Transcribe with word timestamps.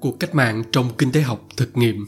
cuộc 0.00 0.20
cách 0.20 0.34
mạng 0.34 0.62
trong 0.72 0.90
kinh 0.98 1.12
tế 1.12 1.20
học 1.20 1.40
thực 1.56 1.76
nghiệm. 1.76 2.06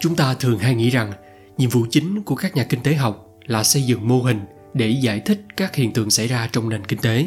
Chúng 0.00 0.16
ta 0.16 0.34
thường 0.34 0.58
hay 0.58 0.74
nghĩ 0.74 0.90
rằng 0.90 1.12
nhiệm 1.58 1.70
vụ 1.70 1.86
chính 1.90 2.22
của 2.22 2.34
các 2.34 2.56
nhà 2.56 2.64
kinh 2.64 2.82
tế 2.82 2.94
học 2.94 3.30
là 3.46 3.64
xây 3.64 3.82
dựng 3.82 4.08
mô 4.08 4.22
hình 4.22 4.40
để 4.74 4.88
giải 4.88 5.20
thích 5.20 5.46
các 5.56 5.74
hiện 5.74 5.92
tượng 5.92 6.10
xảy 6.10 6.26
ra 6.26 6.48
trong 6.52 6.68
nền 6.68 6.84
kinh 6.84 6.98
tế 6.98 7.26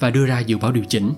và 0.00 0.10
đưa 0.10 0.26
ra 0.26 0.40
dự 0.40 0.58
báo 0.58 0.72
điều 0.72 0.84
chỉnh. 0.88 1.12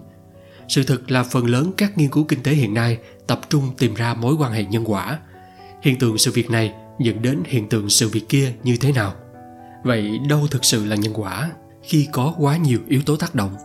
Sự 0.68 0.82
thực 0.82 1.10
là 1.10 1.22
phần 1.22 1.46
lớn 1.46 1.72
các 1.76 1.98
nghiên 1.98 2.10
cứu 2.10 2.24
kinh 2.24 2.42
tế 2.42 2.52
hiện 2.52 2.74
nay 2.74 2.98
tập 3.26 3.40
trung 3.48 3.70
tìm 3.78 3.94
ra 3.94 4.14
mối 4.14 4.34
quan 4.34 4.52
hệ 4.52 4.64
nhân 4.64 4.84
quả. 4.86 5.18
Hiện 5.82 5.98
tượng 5.98 6.18
sự 6.18 6.30
việc 6.30 6.50
này 6.50 6.74
dẫn 6.98 7.22
đến 7.22 7.42
hiện 7.46 7.68
tượng 7.68 7.90
sự 7.90 8.08
việc 8.08 8.28
kia 8.28 8.52
như 8.62 8.76
thế 8.76 8.92
nào? 8.92 9.14
Vậy 9.84 10.18
đâu 10.28 10.46
thực 10.50 10.64
sự 10.64 10.84
là 10.84 10.96
nhân 10.96 11.12
quả 11.14 11.50
khi 11.82 12.08
có 12.12 12.34
quá 12.38 12.56
nhiều 12.56 12.78
yếu 12.88 13.02
tố 13.06 13.16
tác 13.16 13.34
động? 13.34 13.56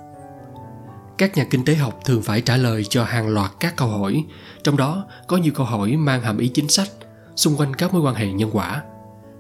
Các 1.22 1.38
nhà 1.38 1.44
kinh 1.44 1.66
tế 1.66 1.76
học 1.76 2.00
thường 2.06 2.22
phải 2.24 2.42
trả 2.42 2.58
lời 2.58 2.84
cho 2.84 3.04
hàng 3.04 3.28
loạt 3.28 3.52
các 3.60 3.76
câu 3.76 3.88
hỏi 3.88 4.26
trong 4.64 4.78
đó 4.78 5.06
có 5.28 5.38
nhiều 5.38 5.54
câu 5.56 5.66
hỏi 5.66 5.96
mang 5.98 6.22
hàm 6.22 6.38
ý 6.38 6.48
chính 6.48 6.68
sách 6.68 6.90
xung 7.36 7.58
quanh 7.58 7.74
các 7.74 7.94
mối 7.94 8.02
quan 8.02 8.16
hệ 8.16 8.32
nhân 8.32 8.50
quả. 8.54 8.84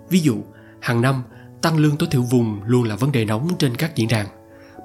Ví 0.09 0.19
dụ 0.19 0.35
hàng 0.79 1.01
năm 1.01 1.23
tăng 1.61 1.77
lương 1.77 1.97
tối 1.97 2.09
thiểu 2.11 2.21
vùng 2.21 2.63
luôn 2.65 2.83
là 2.83 2.95
vấn 2.95 3.11
đề 3.11 3.25
nóng 3.25 3.49
trên 3.59 3.75
các 3.75 3.95
diễn 3.95 4.07
đàn 4.07 4.27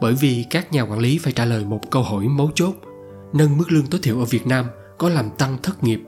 bởi 0.01 0.15
vì 0.15 0.45
các 0.51 0.73
nhà 0.73 0.83
quản 0.83 0.99
lý 0.99 1.19
phải 1.19 1.33
trả 1.33 1.45
lời 1.45 1.65
một 1.65 1.81
câu 1.91 2.03
hỏi 2.03 2.29
mấu 2.29 2.51
chốt 2.55 2.75
nâng 3.33 3.59
mức 3.59 3.73
lương 3.73 3.87
tối 3.87 4.01
thiểu 4.03 4.19
ở 4.19 4.25
việt 4.25 4.47
nam 4.47 4.67
có 4.99 5.09
làm 5.09 5.31
tăng 5.31 5.59
thất 5.63 5.85
nghiệp 5.85 6.01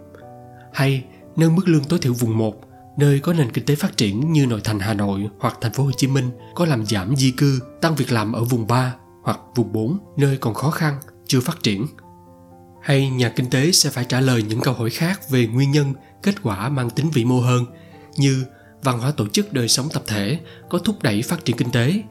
hay 0.72 1.04
nâng 1.36 1.56
mức 1.56 1.68
lương 1.68 1.84
tối 1.84 1.98
thiểu 1.98 2.12
vùng 2.12 2.38
1 2.38 2.54
nơi 2.98 3.20
có 3.20 3.32
nền 3.32 3.52
kinh 3.52 3.64
tế 3.64 3.74
phát 3.74 3.96
triển 3.96 4.32
như 4.32 4.46
nội 4.46 4.60
thành 4.64 4.78
Hà 4.78 4.94
Nội 4.94 5.28
hoặc 5.38 5.58
thành 5.60 5.72
phố 5.72 5.84
Hồ 5.84 5.90
Chí 5.96 6.06
Minh 6.06 6.30
có 6.54 6.66
làm 6.66 6.86
giảm 6.86 7.16
di 7.16 7.30
cư, 7.30 7.60
tăng 7.80 7.94
việc 7.94 8.12
làm 8.12 8.32
ở 8.32 8.44
vùng 8.44 8.66
3 8.66 8.94
hoặc 9.28 9.40
vùng 9.54 9.72
4 9.72 9.98
nơi 10.16 10.36
còn 10.36 10.54
khó 10.54 10.70
khăn, 10.70 11.00
chưa 11.26 11.40
phát 11.40 11.62
triển. 11.62 11.86
Hay 12.82 13.10
nhà 13.10 13.28
kinh 13.28 13.50
tế 13.50 13.72
sẽ 13.72 13.90
phải 13.90 14.04
trả 14.04 14.20
lời 14.20 14.42
những 14.42 14.60
câu 14.60 14.74
hỏi 14.74 14.90
khác 14.90 15.30
về 15.30 15.46
nguyên 15.46 15.70
nhân, 15.70 15.94
kết 16.22 16.42
quả 16.42 16.68
mang 16.68 16.90
tính 16.90 17.10
vĩ 17.10 17.24
mô 17.24 17.40
hơn 17.40 17.64
như 18.16 18.44
văn 18.82 18.98
hóa 18.98 19.10
tổ 19.10 19.28
chức 19.28 19.52
đời 19.52 19.68
sống 19.68 19.88
tập 19.92 20.02
thể 20.06 20.40
có 20.70 20.78
thúc 20.78 21.02
đẩy 21.02 21.22
phát 21.22 21.44
triển 21.44 21.56
kinh 21.56 21.70
tế. 21.70 22.02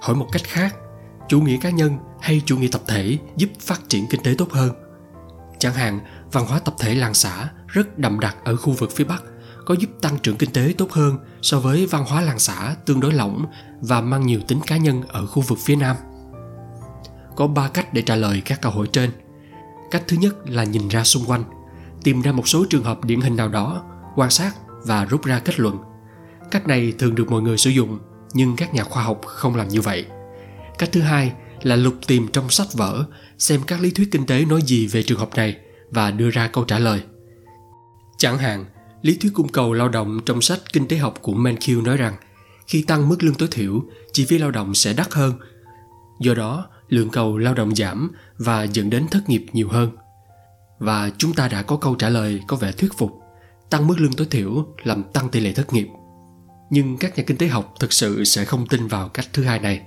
Hỏi 0.00 0.16
một 0.16 0.26
cách 0.32 0.42
khác, 0.44 0.76
chủ 1.28 1.40
nghĩa 1.40 1.56
cá 1.60 1.70
nhân 1.70 1.98
hay 2.20 2.42
chủ 2.46 2.58
nghĩa 2.58 2.68
tập 2.72 2.82
thể 2.86 3.18
giúp 3.36 3.50
phát 3.60 3.80
triển 3.88 4.06
kinh 4.10 4.22
tế 4.22 4.34
tốt 4.38 4.52
hơn. 4.52 4.70
Chẳng 5.58 5.74
hạn, 5.74 6.00
văn 6.32 6.46
hóa 6.46 6.58
tập 6.58 6.74
thể 6.78 6.94
làng 6.94 7.14
xã 7.14 7.48
rất 7.66 7.98
đậm 7.98 8.20
đặc 8.20 8.36
ở 8.44 8.56
khu 8.56 8.72
vực 8.72 8.90
phía 8.92 9.04
Bắc 9.04 9.22
có 9.64 9.74
giúp 9.78 9.90
tăng 10.02 10.18
trưởng 10.18 10.36
kinh 10.36 10.52
tế 10.52 10.74
tốt 10.78 10.92
hơn 10.92 11.18
so 11.42 11.60
với 11.60 11.86
văn 11.86 12.04
hóa 12.04 12.22
làng 12.22 12.38
xã 12.38 12.76
tương 12.86 13.00
đối 13.00 13.12
lỏng 13.12 13.46
và 13.80 14.00
mang 14.00 14.26
nhiều 14.26 14.40
tính 14.48 14.60
cá 14.66 14.76
nhân 14.76 15.02
ở 15.08 15.26
khu 15.26 15.42
vực 15.42 15.58
phía 15.64 15.76
Nam 15.76 15.96
có 17.36 17.46
ba 17.46 17.68
cách 17.68 17.94
để 17.94 18.02
trả 18.02 18.16
lời 18.16 18.42
các 18.44 18.62
câu 18.62 18.72
hỏi 18.72 18.86
trên. 18.92 19.10
Cách 19.90 20.02
thứ 20.08 20.16
nhất 20.16 20.34
là 20.50 20.64
nhìn 20.64 20.88
ra 20.88 21.04
xung 21.04 21.24
quanh, 21.24 21.44
tìm 22.04 22.22
ra 22.22 22.32
một 22.32 22.48
số 22.48 22.66
trường 22.70 22.84
hợp 22.84 23.04
điển 23.04 23.20
hình 23.20 23.36
nào 23.36 23.48
đó, 23.48 23.84
quan 24.16 24.30
sát 24.30 24.52
và 24.86 25.04
rút 25.04 25.24
ra 25.24 25.38
kết 25.38 25.60
luận. 25.60 25.78
Cách 26.50 26.66
này 26.66 26.92
thường 26.98 27.14
được 27.14 27.30
mọi 27.30 27.42
người 27.42 27.58
sử 27.58 27.70
dụng, 27.70 27.98
nhưng 28.32 28.56
các 28.56 28.74
nhà 28.74 28.84
khoa 28.84 29.02
học 29.02 29.20
không 29.26 29.56
làm 29.56 29.68
như 29.68 29.80
vậy. 29.80 30.06
Cách 30.78 30.88
thứ 30.92 31.00
hai 31.00 31.32
là 31.62 31.76
lục 31.76 31.94
tìm 32.06 32.28
trong 32.32 32.50
sách 32.50 32.66
vở, 32.72 33.04
xem 33.38 33.60
các 33.66 33.80
lý 33.80 33.90
thuyết 33.90 34.08
kinh 34.12 34.26
tế 34.26 34.44
nói 34.44 34.62
gì 34.62 34.86
về 34.86 35.02
trường 35.02 35.18
hợp 35.18 35.30
này 35.36 35.56
và 35.90 36.10
đưa 36.10 36.30
ra 36.30 36.48
câu 36.48 36.64
trả 36.64 36.78
lời. 36.78 37.02
Chẳng 38.18 38.38
hạn, 38.38 38.64
lý 39.02 39.16
thuyết 39.16 39.30
cung 39.34 39.48
cầu 39.48 39.72
lao 39.72 39.88
động 39.88 40.20
trong 40.26 40.42
sách 40.42 40.58
kinh 40.72 40.88
tế 40.88 40.96
học 40.96 41.18
của 41.22 41.32
Mankiw 41.32 41.82
nói 41.82 41.96
rằng, 41.96 42.16
khi 42.66 42.82
tăng 42.82 43.08
mức 43.08 43.22
lương 43.22 43.34
tối 43.34 43.48
thiểu, 43.50 43.82
chi 44.12 44.24
phí 44.24 44.38
lao 44.38 44.50
động 44.50 44.74
sẽ 44.74 44.92
đắt 44.92 45.12
hơn. 45.12 45.32
Do 46.20 46.34
đó 46.34 46.66
lượng 46.88 47.10
cầu 47.10 47.38
lao 47.38 47.54
động 47.54 47.74
giảm 47.74 48.12
và 48.38 48.64
dẫn 48.64 48.90
đến 48.90 49.06
thất 49.10 49.28
nghiệp 49.28 49.46
nhiều 49.52 49.68
hơn. 49.68 49.90
Và 50.78 51.10
chúng 51.18 51.32
ta 51.32 51.48
đã 51.48 51.62
có 51.62 51.76
câu 51.76 51.94
trả 51.94 52.08
lời 52.08 52.40
có 52.46 52.56
vẻ 52.56 52.72
thuyết 52.72 52.92
phục, 52.98 53.20
tăng 53.70 53.86
mức 53.86 53.94
lương 54.00 54.12
tối 54.12 54.26
thiểu 54.30 54.66
làm 54.84 55.02
tăng 55.12 55.28
tỷ 55.28 55.40
lệ 55.40 55.52
thất 55.52 55.72
nghiệp. 55.72 55.88
Nhưng 56.70 56.96
các 56.96 57.18
nhà 57.18 57.24
kinh 57.26 57.36
tế 57.36 57.46
học 57.46 57.74
thực 57.80 57.92
sự 57.92 58.24
sẽ 58.24 58.44
không 58.44 58.66
tin 58.66 58.86
vào 58.86 59.08
cách 59.08 59.26
thứ 59.32 59.44
hai 59.44 59.58
này 59.58 59.80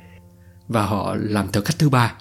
và 0.67 0.85
họ 0.85 1.15
làm 1.19 1.47
theo 1.51 1.63
cách 1.63 1.79
thứ 1.79 1.89
ba, 1.89 2.13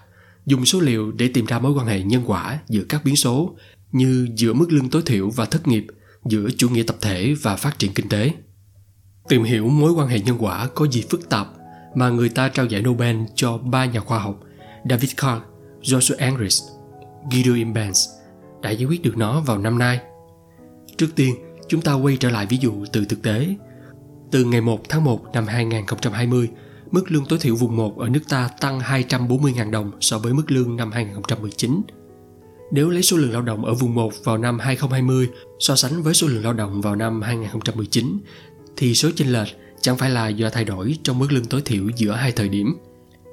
dùng 0.46 0.64
số 0.64 0.80
liệu 0.80 1.12
để 1.12 1.30
tìm 1.34 1.44
ra 1.44 1.58
mối 1.58 1.72
quan 1.72 1.86
hệ 1.86 2.02
nhân 2.02 2.22
quả 2.26 2.58
giữa 2.68 2.82
các 2.88 3.04
biến 3.04 3.16
số 3.16 3.56
như 3.92 4.28
giữa 4.36 4.52
mức 4.52 4.66
lương 4.72 4.90
tối 4.90 5.02
thiểu 5.06 5.30
và 5.30 5.44
thất 5.44 5.68
nghiệp, 5.68 5.86
giữa 6.24 6.48
chủ 6.56 6.68
nghĩa 6.68 6.82
tập 6.82 6.96
thể 7.00 7.34
và 7.42 7.56
phát 7.56 7.78
triển 7.78 7.94
kinh 7.94 8.08
tế. 8.08 8.32
Tìm 9.28 9.42
hiểu 9.42 9.68
mối 9.68 9.92
quan 9.92 10.08
hệ 10.08 10.20
nhân 10.20 10.36
quả 10.38 10.68
có 10.74 10.86
gì 10.88 11.04
phức 11.10 11.28
tạp 11.28 11.48
mà 11.94 12.08
người 12.08 12.28
ta 12.28 12.48
trao 12.48 12.66
giải 12.66 12.82
Nobel 12.82 13.16
cho 13.34 13.58
ba 13.58 13.84
nhà 13.84 14.00
khoa 14.00 14.18
học 14.18 14.40
David 14.84 15.10
Clark, 15.16 15.42
Joshua 15.82 16.16
Angris, 16.18 16.62
Guido 17.30 17.54
Imbens 17.54 18.08
đã 18.62 18.70
giải 18.70 18.84
quyết 18.84 19.02
được 19.02 19.16
nó 19.16 19.40
vào 19.40 19.58
năm 19.58 19.78
nay. 19.78 20.00
Trước 20.96 21.08
tiên, 21.16 21.34
chúng 21.68 21.80
ta 21.80 21.92
quay 21.92 22.16
trở 22.16 22.30
lại 22.30 22.46
ví 22.46 22.56
dụ 22.56 22.84
từ 22.92 23.04
thực 23.04 23.22
tế. 23.22 23.48
Từ 24.30 24.44
ngày 24.44 24.60
1 24.60 24.88
tháng 24.88 25.04
1 25.04 25.24
năm 25.32 25.46
2020, 25.46 26.48
mức 26.90 27.10
lương 27.10 27.24
tối 27.24 27.38
thiểu 27.38 27.56
vùng 27.56 27.76
1 27.76 27.98
ở 27.98 28.08
nước 28.08 28.20
ta 28.28 28.50
tăng 28.60 28.78
240.000 28.80 29.70
đồng 29.70 29.90
so 30.00 30.18
với 30.18 30.34
mức 30.34 30.50
lương 30.50 30.76
năm 30.76 30.92
2019. 30.92 31.82
Nếu 32.72 32.90
lấy 32.90 33.02
số 33.02 33.16
lượng 33.16 33.32
lao 33.32 33.42
động 33.42 33.64
ở 33.64 33.74
vùng 33.74 33.94
1 33.94 34.12
vào 34.24 34.38
năm 34.38 34.58
2020 34.58 35.28
so 35.58 35.76
sánh 35.76 36.02
với 36.02 36.14
số 36.14 36.26
lượng 36.26 36.44
lao 36.44 36.52
động 36.52 36.80
vào 36.80 36.96
năm 36.96 37.22
2019 37.22 38.18
thì 38.76 38.94
số 38.94 39.10
chênh 39.16 39.32
lệch 39.32 39.48
chẳng 39.80 39.96
phải 39.96 40.10
là 40.10 40.28
do 40.28 40.50
thay 40.50 40.64
đổi 40.64 40.98
trong 41.02 41.18
mức 41.18 41.32
lương 41.32 41.44
tối 41.44 41.62
thiểu 41.64 41.88
giữa 41.96 42.12
hai 42.12 42.32
thời 42.32 42.48
điểm– 42.48 42.76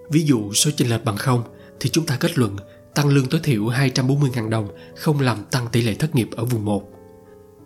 Ví 0.10 0.24
dụ 0.24 0.54
số 0.54 0.72
chênh 0.78 0.90
lệch 0.90 1.06
bằng 1.06 1.18
không 1.18 1.44
thì 1.80 1.90
chúng 1.90 2.06
ta 2.06 2.18
kết 2.20 2.38
luận 2.38 2.56
tăng 2.96 3.08
lương 3.08 3.28
tối 3.28 3.40
thiểu 3.44 3.64
240.000 3.64 4.50
đồng 4.50 4.68
không 4.96 5.20
làm 5.20 5.38
tăng 5.52 5.68
tỷ 5.72 5.82
lệ 5.82 5.94
thất 5.94 6.16
nghiệp 6.16 6.30
ở 6.32 6.46
vùng 6.46 6.66
1. 6.66 6.84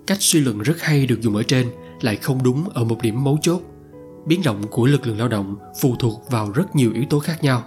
Cách 0.08 0.18
suy 0.22 0.40
luận 0.40 0.60
rất 0.60 0.82
hay 0.82 1.06
được 1.06 1.22
dùng 1.22 1.36
ở 1.36 1.44
trên 1.44 1.68
lại 2.02 2.16
không 2.16 2.44
đúng 2.44 2.70
ở 2.70 2.84
một 2.84 3.02
điểm 3.02 3.24
mấu 3.24 3.38
chốt. 3.42 3.62
Biến 4.26 4.42
động 4.44 4.64
của 4.72 4.86
lực 4.86 5.08
lượng 5.08 5.20
lao 5.20 5.28
động 5.28 5.56
phụ 5.82 5.96
thuộc 6.00 6.32
vào 6.32 6.52
rất 6.52 6.76
nhiều 6.76 6.94
yếu 6.94 7.06
tố 7.10 7.20
khác 7.20 7.44
nhau 7.44 7.64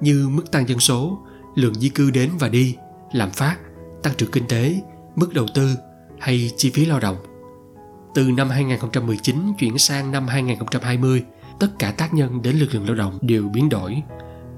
như 0.00 0.28
mức 0.28 0.50
tăng 0.50 0.68
dân 0.68 0.80
số, 0.80 1.18
lượng 1.54 1.74
di 1.74 1.88
cư 1.88 2.10
đến 2.10 2.30
và 2.38 2.48
đi, 2.48 2.76
lạm 3.12 3.30
phát, 3.30 3.56
tăng 4.02 4.14
trưởng 4.16 4.30
kinh 4.30 4.48
tế, 4.48 4.80
mức 5.16 5.34
đầu 5.34 5.46
tư 5.54 5.76
hay 6.18 6.50
chi 6.56 6.70
phí 6.70 6.84
lao 6.84 7.00
động. 7.00 7.16
Từ 8.14 8.30
năm 8.30 8.50
2019 8.50 9.52
chuyển 9.58 9.78
sang 9.78 10.10
năm 10.10 10.26
2020, 10.26 11.24
tất 11.60 11.68
cả 11.78 11.90
tác 11.90 12.14
nhân 12.14 12.42
đến 12.42 12.56
lực 12.56 12.74
lượng 12.74 12.86
lao 12.86 12.94
động 12.94 13.18
đều 13.20 13.48
biến 13.48 13.68
đổi. 13.68 14.02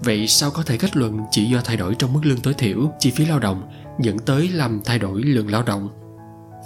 Vậy 0.00 0.26
sao 0.26 0.50
có 0.50 0.62
thể 0.62 0.76
kết 0.76 0.96
luận 0.96 1.20
chỉ 1.30 1.44
do 1.44 1.60
thay 1.64 1.76
đổi 1.76 1.94
trong 1.94 2.12
mức 2.12 2.20
lương 2.22 2.40
tối 2.40 2.54
thiểu, 2.54 2.92
chi 3.00 3.10
phí 3.10 3.26
lao 3.26 3.38
động 3.38 3.70
dẫn 4.00 4.18
tới 4.18 4.48
làm 4.48 4.80
thay 4.84 4.98
đổi 4.98 5.22
lượng 5.22 5.50
lao 5.50 5.62
động? 5.62 5.88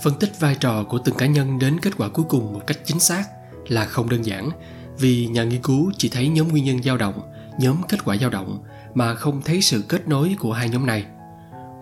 Phân 0.03 0.15
tích 0.21 0.41
vai 0.41 0.55
trò 0.55 0.85
của 0.85 0.99
từng 0.99 1.15
cá 1.15 1.27
nhân 1.27 1.59
đến 1.59 1.81
kết 1.81 1.91
quả 1.99 2.09
cuối 2.09 2.25
cùng 2.29 2.53
một 2.53 2.61
cách 2.67 2.79
chính 2.85 3.01
xác 3.01 3.25
là 3.69 3.85
không 3.85 4.09
đơn 4.09 4.27
giản, 4.27 4.51
vì 4.99 5.27
nhà 5.27 5.45
nghiên 5.45 5.63
cứu 5.63 5.93
chỉ 5.99 6.09
thấy 6.09 6.29
nhóm 6.29 6.49
nguyên 6.49 6.65
nhân 6.65 6.83
dao 6.83 6.97
động, 6.97 7.21
nhóm 7.61 7.77
kết 7.89 8.05
quả 8.05 8.17
dao 8.17 8.31
động 8.31 8.63
mà 8.95 9.15
không 9.15 9.43
thấy 9.43 9.63
sự 9.63 9.83
kết 9.89 10.09
nối 10.09 10.37
của 10.39 10.53
hai 10.53 10.69
nhóm 10.69 10.87
này. 10.87 11.07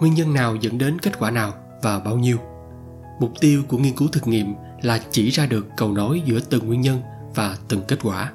Nguyên 0.00 0.14
nhân 0.14 0.34
nào 0.34 0.56
dẫn 0.56 0.78
đến 0.78 0.98
kết 0.98 1.18
quả 1.18 1.30
nào 1.30 1.54
và 1.82 1.98
bao 1.98 2.16
nhiêu? 2.16 2.38
Mục 3.20 3.32
tiêu 3.40 3.62
của 3.68 3.78
nghiên 3.78 3.96
cứu 3.96 4.08
thực 4.12 4.26
nghiệm 4.26 4.54
là 4.82 5.00
chỉ 5.10 5.30
ra 5.30 5.46
được 5.46 5.66
cầu 5.76 5.92
nối 5.92 6.22
giữa 6.24 6.40
từng 6.40 6.66
nguyên 6.66 6.80
nhân 6.80 7.00
và 7.36 7.56
từng 7.68 7.80
kết 7.88 7.98
quả. 8.02 8.32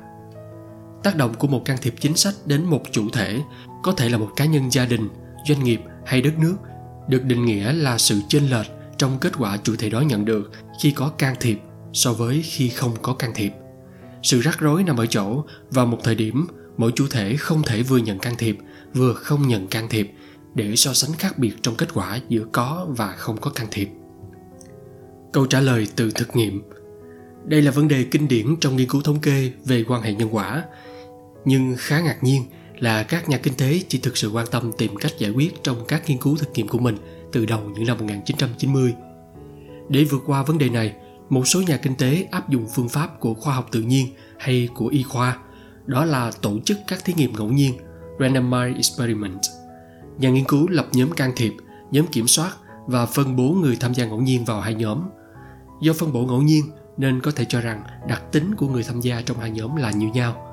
Tác 1.03 1.15
động 1.15 1.33
của 1.33 1.47
một 1.47 1.65
can 1.65 1.77
thiệp 1.81 1.95
chính 1.99 2.15
sách 2.15 2.33
đến 2.45 2.63
một 2.63 2.81
chủ 2.91 3.09
thể 3.09 3.41
có 3.83 3.91
thể 3.91 4.09
là 4.09 4.17
một 4.17 4.29
cá 4.35 4.45
nhân 4.45 4.71
gia 4.71 4.85
đình, 4.85 5.09
doanh 5.47 5.63
nghiệp 5.63 5.81
hay 6.05 6.21
đất 6.21 6.39
nước 6.39 6.55
được 7.07 7.23
định 7.23 7.45
nghĩa 7.45 7.73
là 7.73 7.97
sự 7.97 8.19
chênh 8.27 8.51
lệch 8.51 8.67
trong 8.97 9.17
kết 9.21 9.31
quả 9.37 9.57
chủ 9.57 9.75
thể 9.75 9.89
đó 9.89 10.01
nhận 10.01 10.25
được 10.25 10.51
khi 10.81 10.91
có 10.91 11.09
can 11.09 11.35
thiệp 11.39 11.59
so 11.93 12.13
với 12.13 12.41
khi 12.41 12.69
không 12.69 12.95
có 13.01 13.13
can 13.13 13.31
thiệp. 13.35 13.51
Sự 14.23 14.41
rắc 14.41 14.59
rối 14.59 14.83
nằm 14.83 14.97
ở 14.97 15.05
chỗ 15.05 15.43
vào 15.71 15.85
một 15.85 15.97
thời 16.03 16.15
điểm, 16.15 16.47
mỗi 16.77 16.91
chủ 16.95 17.07
thể 17.11 17.35
không 17.35 17.63
thể 17.63 17.83
vừa 17.83 17.97
nhận 17.97 18.19
can 18.19 18.35
thiệp, 18.37 18.57
vừa 18.93 19.13
không 19.13 19.47
nhận 19.47 19.67
can 19.67 19.89
thiệp 19.89 20.11
để 20.55 20.75
so 20.75 20.93
sánh 20.93 21.13
khác 21.13 21.37
biệt 21.37 21.53
trong 21.61 21.75
kết 21.75 21.93
quả 21.93 22.19
giữa 22.29 22.45
có 22.51 22.87
và 22.89 23.11
không 23.17 23.37
có 23.37 23.51
can 23.51 23.67
thiệp. 23.71 23.89
Câu 25.33 25.45
trả 25.45 25.59
lời 25.59 25.87
từ 25.95 26.11
thực 26.11 26.35
nghiệm 26.35 26.61
đây 27.45 27.61
là 27.61 27.71
vấn 27.71 27.87
đề 27.87 28.03
kinh 28.03 28.27
điển 28.27 28.55
trong 28.61 28.75
nghiên 28.75 28.89
cứu 28.89 29.01
thống 29.01 29.19
kê 29.19 29.51
về 29.65 29.83
quan 29.87 30.01
hệ 30.01 30.13
nhân 30.13 30.35
quả 30.35 30.63
nhưng 31.45 31.75
khá 31.77 31.99
ngạc 31.99 32.23
nhiên 32.23 32.43
là 32.79 33.03
các 33.03 33.29
nhà 33.29 33.37
kinh 33.37 33.53
tế 33.53 33.81
chỉ 33.87 33.99
thực 33.99 34.17
sự 34.17 34.31
quan 34.31 34.45
tâm 34.51 34.71
tìm 34.77 34.95
cách 34.95 35.11
giải 35.17 35.31
quyết 35.31 35.63
trong 35.63 35.85
các 35.87 36.09
nghiên 36.09 36.17
cứu 36.17 36.37
thực 36.37 36.49
nghiệm 36.53 36.67
của 36.67 36.79
mình 36.79 36.97
từ 37.31 37.45
đầu 37.45 37.59
những 37.75 37.85
năm 37.85 37.97
1990. 37.97 38.93
Để 39.89 40.03
vượt 40.03 40.23
qua 40.25 40.43
vấn 40.43 40.57
đề 40.57 40.69
này, 40.69 40.93
một 41.29 41.47
số 41.47 41.61
nhà 41.61 41.77
kinh 41.77 41.95
tế 41.95 42.27
áp 42.31 42.49
dụng 42.49 42.67
phương 42.75 42.89
pháp 42.89 43.19
của 43.19 43.33
khoa 43.33 43.53
học 43.55 43.67
tự 43.71 43.81
nhiên 43.81 44.07
hay 44.37 44.69
của 44.75 44.87
y 44.87 45.03
khoa, 45.03 45.37
đó 45.85 46.05
là 46.05 46.31
tổ 46.41 46.59
chức 46.65 46.77
các 46.87 47.05
thí 47.05 47.13
nghiệm 47.13 47.33
ngẫu 47.33 47.47
nhiên, 47.47 47.73
randomized 48.19 48.75
experiment. 48.75 49.41
Nhà 50.17 50.29
nghiên 50.29 50.45
cứu 50.45 50.67
lập 50.67 50.87
nhóm 50.91 51.11
can 51.11 51.31
thiệp, 51.35 51.53
nhóm 51.91 52.07
kiểm 52.07 52.27
soát 52.27 52.51
và 52.87 53.05
phân 53.05 53.35
bố 53.35 53.43
người 53.43 53.75
tham 53.79 53.93
gia 53.93 54.05
ngẫu 54.05 54.21
nhiên 54.21 54.45
vào 54.45 54.61
hai 54.61 54.73
nhóm. 54.73 55.03
Do 55.81 55.93
phân 55.93 56.13
bổ 56.13 56.25
ngẫu 56.25 56.41
nhiên 56.41 56.63
nên 57.01 57.21
có 57.21 57.31
thể 57.31 57.45
cho 57.45 57.61
rằng 57.61 57.83
đặc 58.07 58.21
tính 58.31 58.55
của 58.55 58.67
người 58.67 58.83
tham 58.83 59.01
gia 59.01 59.21
trong 59.21 59.39
hai 59.39 59.51
nhóm 59.51 59.75
là 59.75 59.91
như 59.91 60.07
nhau 60.07 60.47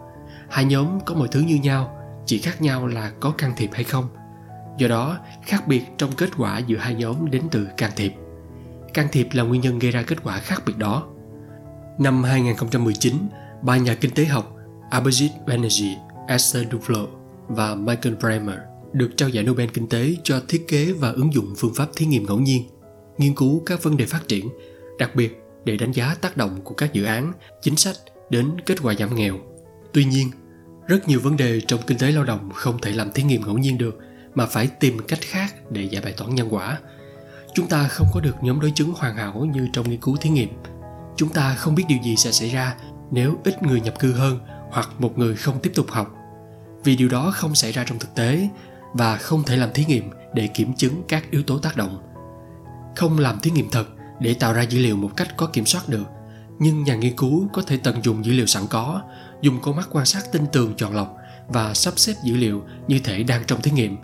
hai 0.51 0.65
nhóm 0.65 1.01
có 1.07 1.15
mọi 1.15 1.29
thứ 1.29 1.41
như 1.41 1.55
nhau 1.55 1.97
chỉ 2.27 2.39
khác 2.39 2.63
nhau 2.63 2.87
là 2.87 3.13
có 3.21 3.31
can 3.31 3.53
thiệp 3.57 3.71
hay 3.73 3.85
không 3.85 4.09
Do 4.79 4.89
đó, 4.89 5.19
khác 5.43 5.69
biệt 5.69 5.83
trong 5.99 6.13
kết 6.17 6.31
quả 6.39 6.59
giữa 6.59 6.77
hai 6.77 6.95
nhóm 6.95 7.31
đến 7.31 7.43
từ 7.51 7.67
can 7.77 7.91
thiệp. 7.97 8.13
Can 8.95 9.09
thiệp 9.13 9.29
là 9.33 9.43
nguyên 9.43 9.61
nhân 9.61 9.79
gây 9.79 9.91
ra 9.91 10.03
kết 10.03 10.19
quả 10.25 10.39
khác 10.39 10.63
biệt 10.67 10.79
đó. 10.79 11.07
Năm 11.99 12.23
2019, 12.23 13.15
ba 13.63 13.77
nhà 13.77 13.95
kinh 13.95 14.11
tế 14.11 14.25
học 14.25 14.57
Abhijit 14.91 15.29
Banerjee, 15.47 15.95
Esther 16.29 16.67
Duflo 16.69 17.07
và 17.49 17.75
Michael 17.75 18.15
Bremer 18.15 18.59
được 18.93 19.11
trao 19.17 19.29
giải 19.29 19.45
Nobel 19.45 19.69
Kinh 19.69 19.89
tế 19.89 20.15
cho 20.23 20.41
thiết 20.49 20.65
kế 20.69 20.93
và 20.93 21.11
ứng 21.11 21.35
dụng 21.35 21.55
phương 21.57 21.75
pháp 21.75 21.89
thí 21.97 22.07
nghiệm 22.07 22.27
ngẫu 22.27 22.39
nhiên, 22.39 22.63
nghiên 23.19 23.35
cứu 23.35 23.63
các 23.67 23.83
vấn 23.83 23.97
đề 23.97 24.07
phát 24.07 24.29
triển, 24.29 24.49
đặc 24.99 25.15
biệt 25.15 25.41
để 25.65 25.77
đánh 25.77 25.93
giá 25.93 26.15
tác 26.21 26.37
động 26.37 26.61
của 26.65 26.75
các 26.75 26.93
dự 26.93 27.05
án, 27.05 27.33
chính 27.61 27.77
sách 27.77 27.97
đến 28.31 28.57
kết 28.67 28.79
quả 28.83 28.95
giảm 28.95 29.15
nghèo. 29.15 29.35
Tuy 29.93 30.05
nhiên, 30.05 30.31
rất 30.87 31.09
nhiều 31.09 31.21
vấn 31.21 31.37
đề 31.37 31.61
trong 31.61 31.81
kinh 31.87 31.99
tế 31.99 32.13
lao 32.13 32.25
động 32.25 32.51
không 32.55 32.79
thể 32.83 32.93
làm 32.93 33.13
thí 33.13 33.23
nghiệm 33.23 33.43
ngẫu 33.43 33.59
nhiên 33.59 33.79
được 33.79 33.99
mà 34.35 34.47
phải 34.47 34.67
tìm 34.67 34.99
cách 35.09 35.19
khác 35.23 35.55
để 35.71 35.83
giải 35.83 36.03
bài 36.03 36.15
toán 36.17 36.35
nhân 36.35 36.49
quả. 36.51 36.79
Chúng 37.55 37.69
ta 37.69 37.89
không 37.89 38.07
có 38.13 38.21
được 38.21 38.37
nhóm 38.43 38.61
đối 38.61 38.71
chứng 38.71 38.93
hoàn 38.97 39.17
hảo 39.17 39.49
như 39.55 39.69
trong 39.73 39.91
nghiên 39.91 40.01
cứu 40.01 40.17
thí 40.17 40.31
nghiệm. 40.31 40.49
Chúng 41.17 41.29
ta 41.29 41.55
không 41.55 41.75
biết 41.75 41.85
điều 41.89 41.99
gì 42.05 42.17
sẽ 42.17 42.33
xảy 42.33 42.49
ra 42.49 42.77
nếu 43.11 43.39
ít 43.45 43.63
người 43.63 43.81
nhập 43.81 43.99
cư 43.99 44.13
hơn 44.13 44.39
hoặc 44.71 44.89
một 44.99 45.19
người 45.19 45.37
không 45.37 45.61
tiếp 45.61 45.73
tục 45.75 45.87
học. 45.91 46.15
Vì 46.85 46.97
điều 46.97 47.09
đó 47.09 47.33
không 47.35 47.55
xảy 47.55 47.73
ra 47.73 47.85
trong 47.85 47.99
thực 47.99 48.15
tế 48.15 48.49
và 48.93 49.17
không 49.17 49.43
thể 49.43 49.57
làm 49.57 49.73
thí 49.75 49.85
nghiệm 49.85 50.11
để 50.35 50.47
kiểm 50.47 50.75
chứng 50.75 51.03
các 51.09 51.31
yếu 51.31 51.43
tố 51.43 51.59
tác 51.59 51.77
động. 51.77 52.03
Không 52.97 53.19
làm 53.19 53.41
thí 53.41 53.51
nghiệm 53.51 53.71
thật 53.71 53.85
để 54.21 54.35
tạo 54.35 54.53
ra 54.53 54.63
dữ 54.63 54.79
liệu 54.79 54.97
một 54.97 55.11
cách 55.17 55.37
có 55.37 55.47
kiểm 55.47 55.67
soát 55.67 55.89
được, 55.89 56.05
nhưng 56.59 56.85
nhà 56.85 56.97
nghiên 56.97 57.17
cứu 57.17 57.49
có 57.53 57.63
thể 57.63 57.77
tận 57.77 58.05
dụng 58.05 58.25
dữ 58.25 58.33
liệu 58.33 58.47
sẵn 58.47 58.63
có, 58.71 59.03
dùng 59.43 59.61
con 59.63 59.77
mắt 59.77 59.89
quan 59.91 60.07
sát 60.07 60.33
tinh 60.33 60.47
tường 60.53 60.75
chọn 60.77 60.97
lọc 60.97 61.17
và 61.49 61.75
sắp 61.75 61.99
xếp 61.99 62.15
dữ 62.25 62.37
liệu 62.37 62.63
như 62.89 62.99
thể 62.99 63.23
đang 63.23 63.43
trong 63.47 63.63
thí 63.63 63.71
nghiệm. 63.71 63.97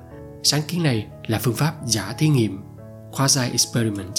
Sáng 0.43 0.62
kiến 0.69 0.82
này 0.82 1.06
là 1.26 1.38
phương 1.38 1.55
pháp 1.55 1.75
giả 1.87 2.14
thí 2.19 2.28
nghiệm, 2.28 2.58
quasi 3.12 3.50
experiment 3.50 4.14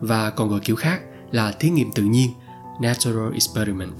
và 0.00 0.30
còn 0.30 0.48
gọi 0.48 0.60
kiểu 0.60 0.76
khác 0.76 1.00
là 1.30 1.52
thí 1.52 1.70
nghiệm 1.70 1.92
tự 1.92 2.02
nhiên, 2.02 2.30
natural 2.80 3.32
experiment. 3.34 3.96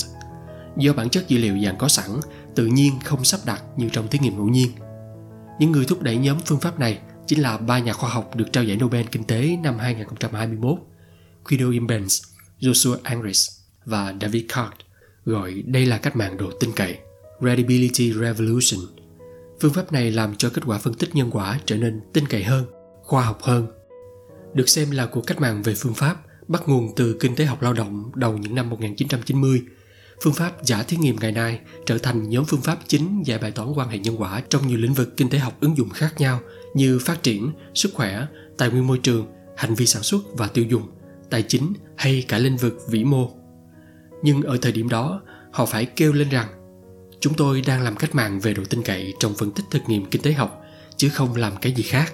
Do 0.76 0.92
bản 0.92 1.08
chất 1.08 1.28
dữ 1.28 1.38
liệu 1.38 1.58
dạng 1.64 1.78
có 1.78 1.88
sẵn, 1.88 2.10
tự 2.54 2.66
nhiên 2.66 2.92
không 3.04 3.24
sắp 3.24 3.40
đặt 3.46 3.62
như 3.76 3.88
trong 3.88 4.08
thí 4.08 4.18
nghiệm 4.18 4.36
ngẫu 4.36 4.48
nhiên– 4.48 4.70
những 5.60 5.72
người 5.72 5.84
thúc 5.84 6.02
đẩy 6.02 6.16
nhóm 6.16 6.38
phương 6.46 6.60
pháp 6.60 6.78
này 6.78 6.98
chính 7.26 7.42
là 7.42 7.58
ba 7.58 7.78
nhà 7.78 7.92
khoa 7.92 8.10
học 8.10 8.36
được 8.36 8.52
trao 8.52 8.64
giải 8.64 8.76
Nobel 8.76 9.06
Kinh 9.10 9.24
tế 9.24 9.56
năm 9.62 9.78
2021, 9.78 10.78
Guido 11.44 11.70
Imbens, 11.70 12.22
Joshua 12.60 12.96
Angris 13.02 13.50
và 13.84 14.14
David 14.20 14.44
Card, 14.48 14.72
gọi 15.24 15.62
đây 15.66 15.86
là 15.86 15.98
cách 15.98 16.16
mạng 16.16 16.36
độ 16.36 16.50
tin 16.60 16.72
cậy, 16.76 16.98
Credibility 17.38 18.12
Revolution. 18.12 18.80
Phương 19.60 19.72
pháp 19.72 19.92
này 19.92 20.10
làm 20.10 20.36
cho 20.36 20.50
kết 20.50 20.62
quả 20.66 20.78
phân 20.78 20.94
tích 20.94 21.14
nhân 21.14 21.30
quả 21.30 21.60
trở 21.64 21.76
nên 21.76 22.00
tin 22.12 22.28
cậy 22.28 22.44
hơn, 22.44 22.64
khoa 23.02 23.24
học 23.24 23.42
hơn. 23.42 23.66
Được 24.54 24.68
xem 24.68 24.90
là 24.90 25.06
cuộc 25.06 25.26
cách 25.26 25.40
mạng 25.40 25.62
về 25.62 25.74
phương 25.74 25.94
pháp 25.94 26.16
bắt 26.48 26.62
nguồn 26.66 26.94
từ 26.96 27.16
kinh 27.20 27.36
tế 27.36 27.44
học 27.44 27.62
lao 27.62 27.72
động 27.72 28.10
đầu 28.14 28.38
những 28.38 28.54
năm 28.54 28.70
1990 28.70 29.62
phương 30.22 30.32
pháp 30.32 30.52
giả 30.64 30.82
thí 30.82 30.96
nghiệm 30.96 31.16
ngày 31.20 31.32
nay 31.32 31.60
trở 31.86 31.98
thành 31.98 32.28
nhóm 32.28 32.44
phương 32.44 32.60
pháp 32.60 32.78
chính 32.86 33.22
giải 33.26 33.38
bài 33.38 33.50
toán 33.50 33.72
quan 33.74 33.88
hệ 33.88 33.98
nhân 33.98 34.20
quả 34.20 34.42
trong 34.48 34.68
nhiều 34.68 34.78
lĩnh 34.78 34.94
vực 34.94 35.16
kinh 35.16 35.30
tế 35.30 35.38
học 35.38 35.56
ứng 35.60 35.76
dụng 35.76 35.90
khác 35.90 36.14
nhau 36.18 36.40
như 36.74 36.98
phát 36.98 37.22
triển, 37.22 37.52
sức 37.74 37.94
khỏe, 37.94 38.26
tài 38.58 38.70
nguyên 38.70 38.86
môi 38.86 38.98
trường, 38.98 39.26
hành 39.56 39.74
vi 39.74 39.86
sản 39.86 40.02
xuất 40.02 40.20
và 40.32 40.46
tiêu 40.46 40.64
dùng, 40.64 40.82
tài 41.30 41.42
chính 41.42 41.72
hay 41.96 42.24
cả 42.28 42.38
lĩnh 42.38 42.56
vực 42.56 42.78
vĩ 42.88 43.04
mô. 43.04 43.30
Nhưng 44.22 44.42
ở 44.42 44.58
thời 44.62 44.72
điểm 44.72 44.88
đó, 44.88 45.22
họ 45.52 45.66
phải 45.66 45.86
kêu 45.86 46.12
lên 46.12 46.28
rằng 46.28 46.48
chúng 47.20 47.34
tôi 47.34 47.62
đang 47.66 47.82
làm 47.82 47.96
cách 47.96 48.14
mạng 48.14 48.40
về 48.40 48.54
độ 48.54 48.62
tin 48.70 48.82
cậy 48.82 49.14
trong 49.20 49.34
phân 49.34 49.50
tích 49.50 49.64
thực 49.70 49.82
nghiệm 49.88 50.06
kinh 50.06 50.22
tế 50.22 50.32
học 50.32 50.62
chứ 50.96 51.08
không 51.08 51.36
làm 51.36 51.52
cái 51.56 51.72
gì 51.72 51.82
khác. 51.82 52.12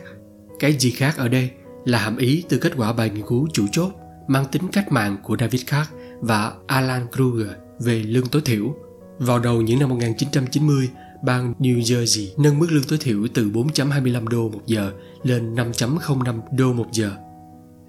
Cái 0.58 0.72
gì 0.72 0.90
khác 0.90 1.16
ở 1.16 1.28
đây 1.28 1.50
là 1.84 1.98
hàm 1.98 2.16
ý 2.16 2.44
từ 2.48 2.58
kết 2.58 2.72
quả 2.76 2.92
bài 2.92 3.10
nghiên 3.10 3.26
cứu 3.26 3.48
chủ 3.52 3.66
chốt 3.72 3.92
mang 4.28 4.44
tính 4.52 4.62
cách 4.72 4.92
mạng 4.92 5.16
của 5.22 5.36
David 5.40 5.62
Card 5.70 5.90
và 6.20 6.52
Alan 6.66 7.06
Kruger 7.16 7.48
về 7.78 7.98
lương 7.98 8.26
tối 8.26 8.42
thiểu. 8.44 8.74
Vào 9.18 9.38
đầu 9.38 9.62
những 9.62 9.78
năm 9.78 9.88
1990, 9.88 10.88
bang 11.22 11.54
New 11.58 11.78
Jersey 11.78 12.28
nâng 12.36 12.58
mức 12.58 12.66
lương 12.70 12.84
tối 12.84 12.98
thiểu 13.02 13.26
từ 13.34 13.50
4.25 13.50 14.28
đô 14.28 14.48
một 14.48 14.60
giờ 14.66 14.92
lên 15.22 15.54
5.05 15.54 16.40
đô 16.52 16.72
một 16.72 16.86
giờ. 16.92 17.16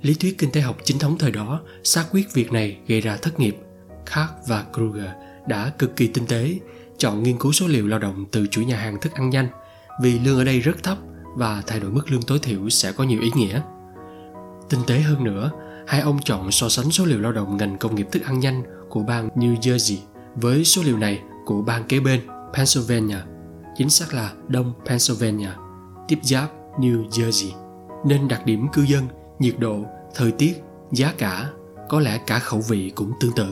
Lý 0.01 0.13
thuyết 0.13 0.37
kinh 0.37 0.51
tế 0.51 0.61
học 0.61 0.77
chính 0.83 0.99
thống 0.99 1.17
thời 1.17 1.31
đó 1.31 1.61
xác 1.83 2.05
quyết 2.11 2.33
việc 2.33 2.51
này 2.51 2.77
gây 2.87 3.01
ra 3.01 3.17
thất 3.17 3.39
nghiệp. 3.39 3.57
Clark 4.13 4.31
và 4.47 4.65
Kruger 4.73 5.09
đã 5.47 5.71
cực 5.77 5.95
kỳ 5.95 6.07
tinh 6.07 6.25
tế, 6.27 6.59
chọn 6.97 7.23
nghiên 7.23 7.37
cứu 7.37 7.51
số 7.51 7.67
liệu 7.67 7.87
lao 7.87 7.99
động 7.99 8.25
từ 8.31 8.47
chuỗi 8.47 8.65
nhà 8.65 8.77
hàng 8.77 8.97
thức 9.01 9.13
ăn 9.13 9.29
nhanh 9.29 9.47
vì 10.01 10.19
lương 10.19 10.37
ở 10.37 10.43
đây 10.43 10.59
rất 10.59 10.83
thấp 10.83 10.97
và 11.35 11.63
thay 11.67 11.79
đổi 11.79 11.91
mức 11.91 12.11
lương 12.11 12.21
tối 12.21 12.39
thiểu 12.39 12.69
sẽ 12.69 12.91
có 12.91 13.03
nhiều 13.03 13.21
ý 13.21 13.29
nghĩa. 13.35 13.61
Tinh 14.69 14.79
tế 14.87 14.99
hơn 14.99 15.23
nữa, 15.23 15.51
hai 15.87 16.01
ông 16.01 16.19
chọn 16.25 16.51
so 16.51 16.69
sánh 16.69 16.91
số 16.91 17.05
liệu 17.05 17.21
lao 17.21 17.31
động 17.31 17.57
ngành 17.57 17.77
công 17.77 17.95
nghiệp 17.95 18.07
thức 18.11 18.23
ăn 18.25 18.39
nhanh 18.39 18.63
của 18.89 19.03
bang 19.03 19.29
New 19.35 19.59
Jersey 19.59 19.97
với 20.35 20.63
số 20.63 20.81
liệu 20.85 20.97
này 20.97 21.21
của 21.45 21.61
bang 21.61 21.83
kế 21.83 21.99
bên 21.99 22.21
Pennsylvania, 22.53 23.17
chính 23.77 23.89
xác 23.89 24.13
là 24.13 24.31
Đông 24.47 24.73
Pennsylvania, 24.85 25.49
tiếp 26.07 26.19
giáp 26.23 26.51
New 26.79 27.09
Jersey. 27.09 27.51
Nên 28.05 28.27
đặc 28.27 28.45
điểm 28.45 28.67
cư 28.73 28.81
dân, 28.81 29.07
nhiệt 29.39 29.55
độ, 29.59 29.85
thời 30.15 30.31
tiết, 30.31 30.53
giá 30.91 31.13
cả, 31.17 31.49
có 31.89 31.99
lẽ 31.99 32.17
cả 32.27 32.39
khẩu 32.39 32.61
vị 32.69 32.91
cũng 32.95 33.11
tương 33.19 33.31
tự. 33.35 33.47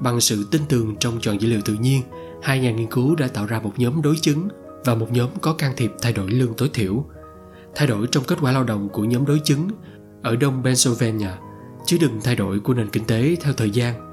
Bằng 0.00 0.20
sự 0.20 0.48
tin 0.50 0.62
tưởng 0.68 0.96
trong 0.96 1.18
chọn 1.20 1.40
dữ 1.40 1.48
liệu 1.48 1.60
tự 1.64 1.74
nhiên, 1.74 2.02
hai 2.42 2.60
nhà 2.60 2.72
nghiên 2.72 2.90
cứu 2.90 3.14
đã 3.14 3.28
tạo 3.28 3.46
ra 3.46 3.60
một 3.60 3.72
nhóm 3.76 4.02
đối 4.02 4.16
chứng 4.20 4.48
và 4.84 4.94
một 4.94 5.12
nhóm 5.12 5.28
có 5.40 5.52
can 5.52 5.72
thiệp 5.76 5.92
thay 6.02 6.12
đổi 6.12 6.30
lương 6.30 6.54
tối 6.54 6.70
thiểu. 6.74 7.04
Thay 7.74 7.86
đổi 7.86 8.06
trong 8.10 8.24
kết 8.24 8.38
quả 8.40 8.52
lao 8.52 8.64
động 8.64 8.88
của 8.88 9.04
nhóm 9.04 9.26
đối 9.26 9.40
chứng 9.44 9.68
ở 10.22 10.36
đông 10.36 10.62
Pennsylvania 10.64 11.30
chứ 11.86 11.96
đừng 12.00 12.20
thay 12.24 12.36
đổi 12.36 12.60
của 12.60 12.74
nền 12.74 12.90
kinh 12.90 13.04
tế 13.04 13.36
theo 13.40 13.52
thời 13.52 13.70
gian 13.70 14.08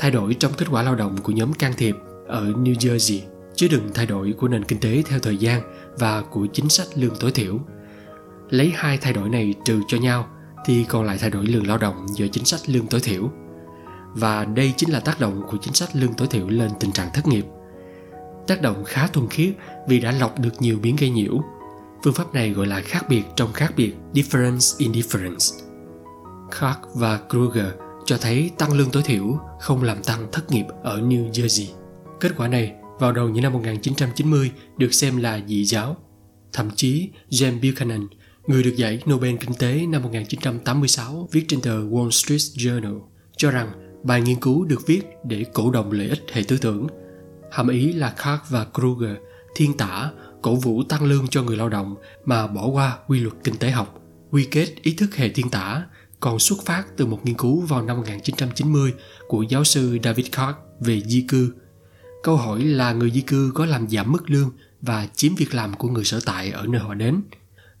thay 0.00 0.10
đổi 0.10 0.34
trong 0.34 0.52
kết 0.58 0.66
quả 0.70 0.82
lao 0.82 0.94
động 0.94 1.16
của 1.22 1.32
nhóm 1.32 1.52
can 1.52 1.72
thiệp 1.76 1.96
ở 2.26 2.44
New 2.44 2.74
Jersey 2.74 3.20
chứ 3.54 3.68
đừng 3.70 3.90
thay 3.94 4.06
đổi 4.06 4.32
của 4.32 4.48
nền 4.48 4.64
kinh 4.64 4.80
tế 4.80 5.02
theo 5.06 5.18
thời 5.18 5.36
gian 5.36 5.62
và 5.98 6.22
của 6.22 6.46
chính 6.52 6.68
sách 6.68 6.86
lương 6.94 7.14
tối 7.20 7.30
thiểu. 7.30 7.58
Lấy 8.50 8.72
hai 8.74 8.98
thay 8.98 9.12
đổi 9.12 9.28
này 9.28 9.54
trừ 9.64 9.80
cho 9.88 9.98
nhau 9.98 10.28
thì 10.64 10.84
còn 10.88 11.04
lại 11.04 11.18
thay 11.20 11.30
đổi 11.30 11.46
lương 11.46 11.66
lao 11.66 11.78
động 11.78 12.06
do 12.14 12.26
chính 12.32 12.44
sách 12.44 12.60
lương 12.66 12.86
tối 12.86 13.00
thiểu. 13.00 13.30
Và 14.14 14.44
đây 14.44 14.74
chính 14.76 14.92
là 14.92 15.00
tác 15.00 15.20
động 15.20 15.42
của 15.48 15.56
chính 15.62 15.74
sách 15.74 15.88
lương 15.92 16.14
tối 16.14 16.28
thiểu 16.28 16.48
lên 16.48 16.70
tình 16.80 16.92
trạng 16.92 17.08
thất 17.14 17.26
nghiệp. 17.26 17.44
Tác 18.46 18.62
động 18.62 18.84
khá 18.84 19.06
thuần 19.06 19.28
khiết 19.28 19.54
vì 19.88 20.00
đã 20.00 20.12
lọc 20.12 20.38
được 20.40 20.62
nhiều 20.62 20.78
biến 20.82 20.96
gây 20.96 21.10
nhiễu. 21.10 21.40
Phương 22.04 22.14
pháp 22.14 22.34
này 22.34 22.50
gọi 22.50 22.66
là 22.66 22.80
khác 22.80 23.06
biệt 23.08 23.22
trong 23.36 23.52
khác 23.52 23.72
biệt, 23.76 23.94
difference 24.12 24.74
in 24.78 24.92
difference. 24.92 25.66
Clark 26.58 26.78
và 26.94 27.20
Kruger 27.30 27.72
cho 28.06 28.18
thấy 28.20 28.50
tăng 28.58 28.72
lương 28.72 28.90
tối 28.90 29.02
thiểu 29.02 29.38
không 29.60 29.82
làm 29.82 30.02
tăng 30.02 30.26
thất 30.32 30.50
nghiệp 30.50 30.64
ở 30.82 31.00
New 31.00 31.30
Jersey. 31.30 31.66
Kết 32.20 32.32
quả 32.36 32.48
này 32.48 32.72
vào 32.98 33.12
đầu 33.12 33.28
những 33.28 33.42
năm 33.42 33.52
1990 33.52 34.50
được 34.76 34.94
xem 34.94 35.16
là 35.16 35.40
dị 35.46 35.64
giáo. 35.64 35.96
Thậm 36.52 36.70
chí 36.76 37.10
James 37.30 37.60
Buchanan, 37.60 38.06
người 38.50 38.62
được 38.62 38.76
giải 38.76 39.02
Nobel 39.10 39.36
Kinh 39.40 39.54
tế 39.54 39.86
năm 39.86 40.02
1986 40.02 41.28
viết 41.32 41.44
trên 41.48 41.60
tờ 41.60 41.80
Wall 41.82 42.10
Street 42.10 42.40
Journal, 42.40 43.00
cho 43.36 43.50
rằng 43.50 43.70
bài 44.02 44.20
nghiên 44.20 44.40
cứu 44.40 44.64
được 44.64 44.86
viết 44.86 45.02
để 45.24 45.44
cổ 45.52 45.70
động 45.70 45.92
lợi 45.92 46.08
ích 46.08 46.22
hệ 46.32 46.42
tư 46.42 46.58
tưởng. 46.58 46.86
Hàm 47.52 47.68
ý 47.68 47.92
là 47.92 48.14
Clark 48.22 48.42
và 48.48 48.66
Kruger 48.74 49.16
thiên 49.54 49.76
tả 49.76 50.10
cổ 50.42 50.54
vũ 50.54 50.82
tăng 50.82 51.04
lương 51.04 51.28
cho 51.28 51.42
người 51.42 51.56
lao 51.56 51.68
động 51.68 51.96
mà 52.24 52.46
bỏ 52.46 52.66
qua 52.66 52.98
quy 53.06 53.20
luật 53.20 53.34
kinh 53.44 53.56
tế 53.56 53.70
học, 53.70 54.00
quy 54.30 54.44
kết 54.44 54.68
ý 54.82 54.94
thức 54.94 55.16
hệ 55.16 55.28
thiên 55.28 55.50
tả 55.50 55.82
còn 56.20 56.38
xuất 56.38 56.58
phát 56.64 56.84
từ 56.96 57.06
một 57.06 57.20
nghiên 57.24 57.36
cứu 57.36 57.60
vào 57.60 57.82
năm 57.82 57.96
1990 57.96 58.94
của 59.28 59.42
giáo 59.42 59.64
sư 59.64 59.98
David 60.04 60.26
Clark 60.36 60.56
về 60.80 61.00
di 61.00 61.24
cư. 61.28 61.52
Câu 62.22 62.36
hỏi 62.36 62.64
là 62.64 62.92
người 62.92 63.10
di 63.10 63.20
cư 63.20 63.52
có 63.54 63.66
làm 63.66 63.88
giảm 63.88 64.12
mức 64.12 64.30
lương 64.30 64.50
và 64.82 65.08
chiếm 65.14 65.34
việc 65.34 65.54
làm 65.54 65.74
của 65.74 65.88
người 65.88 66.04
sở 66.04 66.20
tại 66.26 66.50
ở 66.50 66.66
nơi 66.66 66.80
họ 66.80 66.94
đến. 66.94 67.20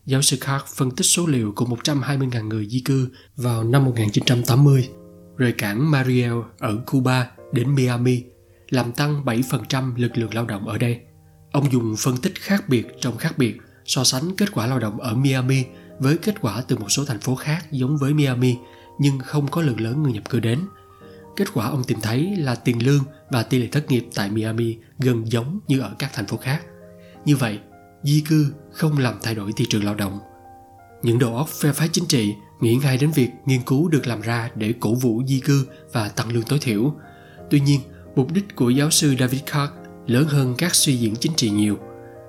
Giáo 0.06 0.22
sư 0.22 0.36
Clark 0.46 0.66
phân 0.66 0.90
tích 0.90 1.04
số 1.04 1.26
liệu 1.26 1.52
của 1.56 1.64
120.000 1.64 2.48
người 2.48 2.66
di 2.66 2.80
cư 2.80 3.08
vào 3.36 3.64
năm 3.64 3.84
1980, 3.84 4.88
rời 5.36 5.52
cảng 5.52 5.90
Mariel 5.90 6.34
ở 6.58 6.76
Cuba 6.86 7.30
đến 7.52 7.74
Miami, 7.74 8.22
làm 8.70 8.92
tăng 8.92 9.24
7% 9.24 9.92
lực 9.96 10.18
lượng 10.18 10.34
lao 10.34 10.44
động 10.44 10.68
ở 10.68 10.78
đây. 10.78 11.00
Ông 11.52 11.72
dùng 11.72 11.94
phân 11.98 12.16
tích 12.16 12.34
khác 12.34 12.68
biệt 12.68 12.86
trong 13.00 13.16
khác 13.16 13.38
biệt 13.38 13.56
so 13.84 14.04
sánh 14.04 14.36
kết 14.36 14.52
quả 14.52 14.66
lao 14.66 14.78
động 14.78 15.00
ở 15.00 15.14
Miami 15.14 15.64
với 15.98 16.18
kết 16.18 16.40
quả 16.40 16.62
từ 16.68 16.76
một 16.78 16.88
số 16.88 17.04
thành 17.04 17.20
phố 17.20 17.34
khác 17.34 17.66
giống 17.72 17.96
với 17.96 18.14
Miami 18.14 18.56
nhưng 18.98 19.18
không 19.18 19.48
có 19.48 19.62
lượng 19.62 19.80
lớn 19.80 20.02
người 20.02 20.12
nhập 20.12 20.30
cư 20.30 20.40
đến. 20.40 20.60
Kết 21.36 21.48
quả 21.54 21.68
ông 21.68 21.84
tìm 21.84 22.00
thấy 22.00 22.36
là 22.36 22.54
tiền 22.54 22.86
lương 22.86 23.04
và 23.30 23.42
tỷ 23.42 23.58
lệ 23.58 23.68
thất 23.72 23.90
nghiệp 23.90 24.06
tại 24.14 24.30
Miami 24.30 24.76
gần 24.98 25.32
giống 25.32 25.60
như 25.68 25.80
ở 25.80 25.94
các 25.98 26.10
thành 26.12 26.26
phố 26.26 26.36
khác. 26.36 26.62
Như 27.24 27.36
vậy, 27.36 27.58
di 28.02 28.24
cư 28.28 28.52
không 28.72 28.98
làm 28.98 29.14
thay 29.22 29.34
đổi 29.34 29.52
thị 29.56 29.66
trường 29.68 29.84
lao 29.84 29.94
động. 29.94 30.20
Những 31.02 31.18
đầu 31.18 31.36
óc 31.36 31.48
phe 31.48 31.72
phái 31.72 31.88
chính 31.92 32.06
trị 32.06 32.34
nghĩ 32.60 32.78
ngay 32.82 32.98
đến 32.98 33.10
việc 33.10 33.30
nghiên 33.46 33.62
cứu 33.62 33.88
được 33.88 34.06
làm 34.06 34.20
ra 34.20 34.50
để 34.54 34.74
cổ 34.80 34.94
vũ 34.94 35.22
di 35.26 35.40
cư 35.40 35.66
và 35.92 36.08
tăng 36.08 36.32
lương 36.32 36.42
tối 36.42 36.58
thiểu. 36.62 36.94
Tuy 37.50 37.60
nhiên, 37.60 37.80
mục 38.14 38.32
đích 38.32 38.56
của 38.56 38.70
giáo 38.70 38.90
sư 38.90 39.14
David 39.18 39.40
Clark 39.52 39.72
lớn 40.06 40.24
hơn 40.28 40.54
các 40.58 40.74
suy 40.74 40.96
diễn 40.96 41.16
chính 41.16 41.32
trị 41.36 41.50
nhiều. 41.50 41.78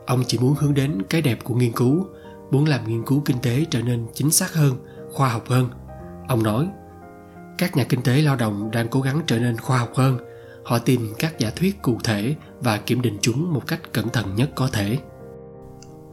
Ông 0.06 0.24
chỉ 0.28 0.38
muốn 0.38 0.56
hướng 0.60 0.74
đến 0.74 1.02
cái 1.10 1.22
đẹp 1.22 1.40
của 1.44 1.56
nghiên 1.56 1.72
cứu 1.72 2.08
muốn 2.52 2.66
làm 2.66 2.88
nghiên 2.88 3.04
cứu 3.06 3.22
kinh 3.26 3.38
tế 3.42 3.66
trở 3.70 3.82
nên 3.82 4.08
chính 4.14 4.32
xác 4.32 4.54
hơn 4.54 4.76
khoa 5.12 5.30
học 5.30 5.50
hơn 5.50 5.70
ông 6.28 6.44
nói 6.44 6.68
các 7.58 7.78
nhà 7.78 7.84
kinh 7.84 8.02
tế 8.02 8.22
lao 8.22 8.36
động 8.36 8.72
đang 8.72 8.88
cố 8.88 9.02
gắng 9.02 9.22
trở 9.28 9.40
nên 9.40 9.58
khoa 9.58 9.78
học 9.78 9.92
hơn 9.96 10.18
họ 10.66 10.80
tìm 10.80 11.14
các 11.20 11.40
giả 11.40 11.50
thuyết 11.56 11.82
cụ 11.82 11.98
thể 12.04 12.36
và 12.60 12.78
kiểm 12.78 13.02
định 13.02 13.18
chúng 13.22 13.54
một 13.54 13.68
cách 13.68 13.94
cẩn 13.94 14.10
thận 14.10 14.36
nhất 14.36 14.50
có 14.56 14.68
thể 14.68 14.98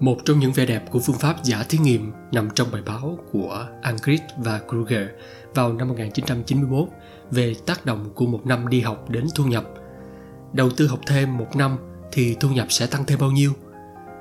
một 0.00 0.16
trong 0.24 0.38
những 0.38 0.52
vẻ 0.52 0.66
đẹp 0.66 0.84
của 0.90 0.98
phương 0.98 1.18
pháp 1.18 1.44
giả 1.44 1.64
thí 1.68 1.78
nghiệm 1.78 2.12
nằm 2.32 2.48
trong 2.54 2.68
bài 2.72 2.82
báo 2.86 3.18
của 3.32 3.68
Angrid 3.82 4.20
và 4.36 4.60
Kruger 4.68 5.08
vào 5.54 5.72
năm 5.72 5.88
1991 5.88 6.88
về 7.30 7.54
tác 7.66 7.86
động 7.86 8.10
của 8.14 8.26
một 8.26 8.46
năm 8.46 8.68
đi 8.68 8.80
học 8.80 9.10
đến 9.10 9.26
thu 9.34 9.44
nhập. 9.44 9.64
Đầu 10.52 10.70
tư 10.70 10.86
học 10.86 11.00
thêm 11.06 11.38
một 11.38 11.56
năm 11.56 11.76
thì 12.12 12.36
thu 12.40 12.48
nhập 12.50 12.66
sẽ 12.70 12.86
tăng 12.86 13.04
thêm 13.04 13.18
bao 13.18 13.30
nhiêu? 13.30 13.52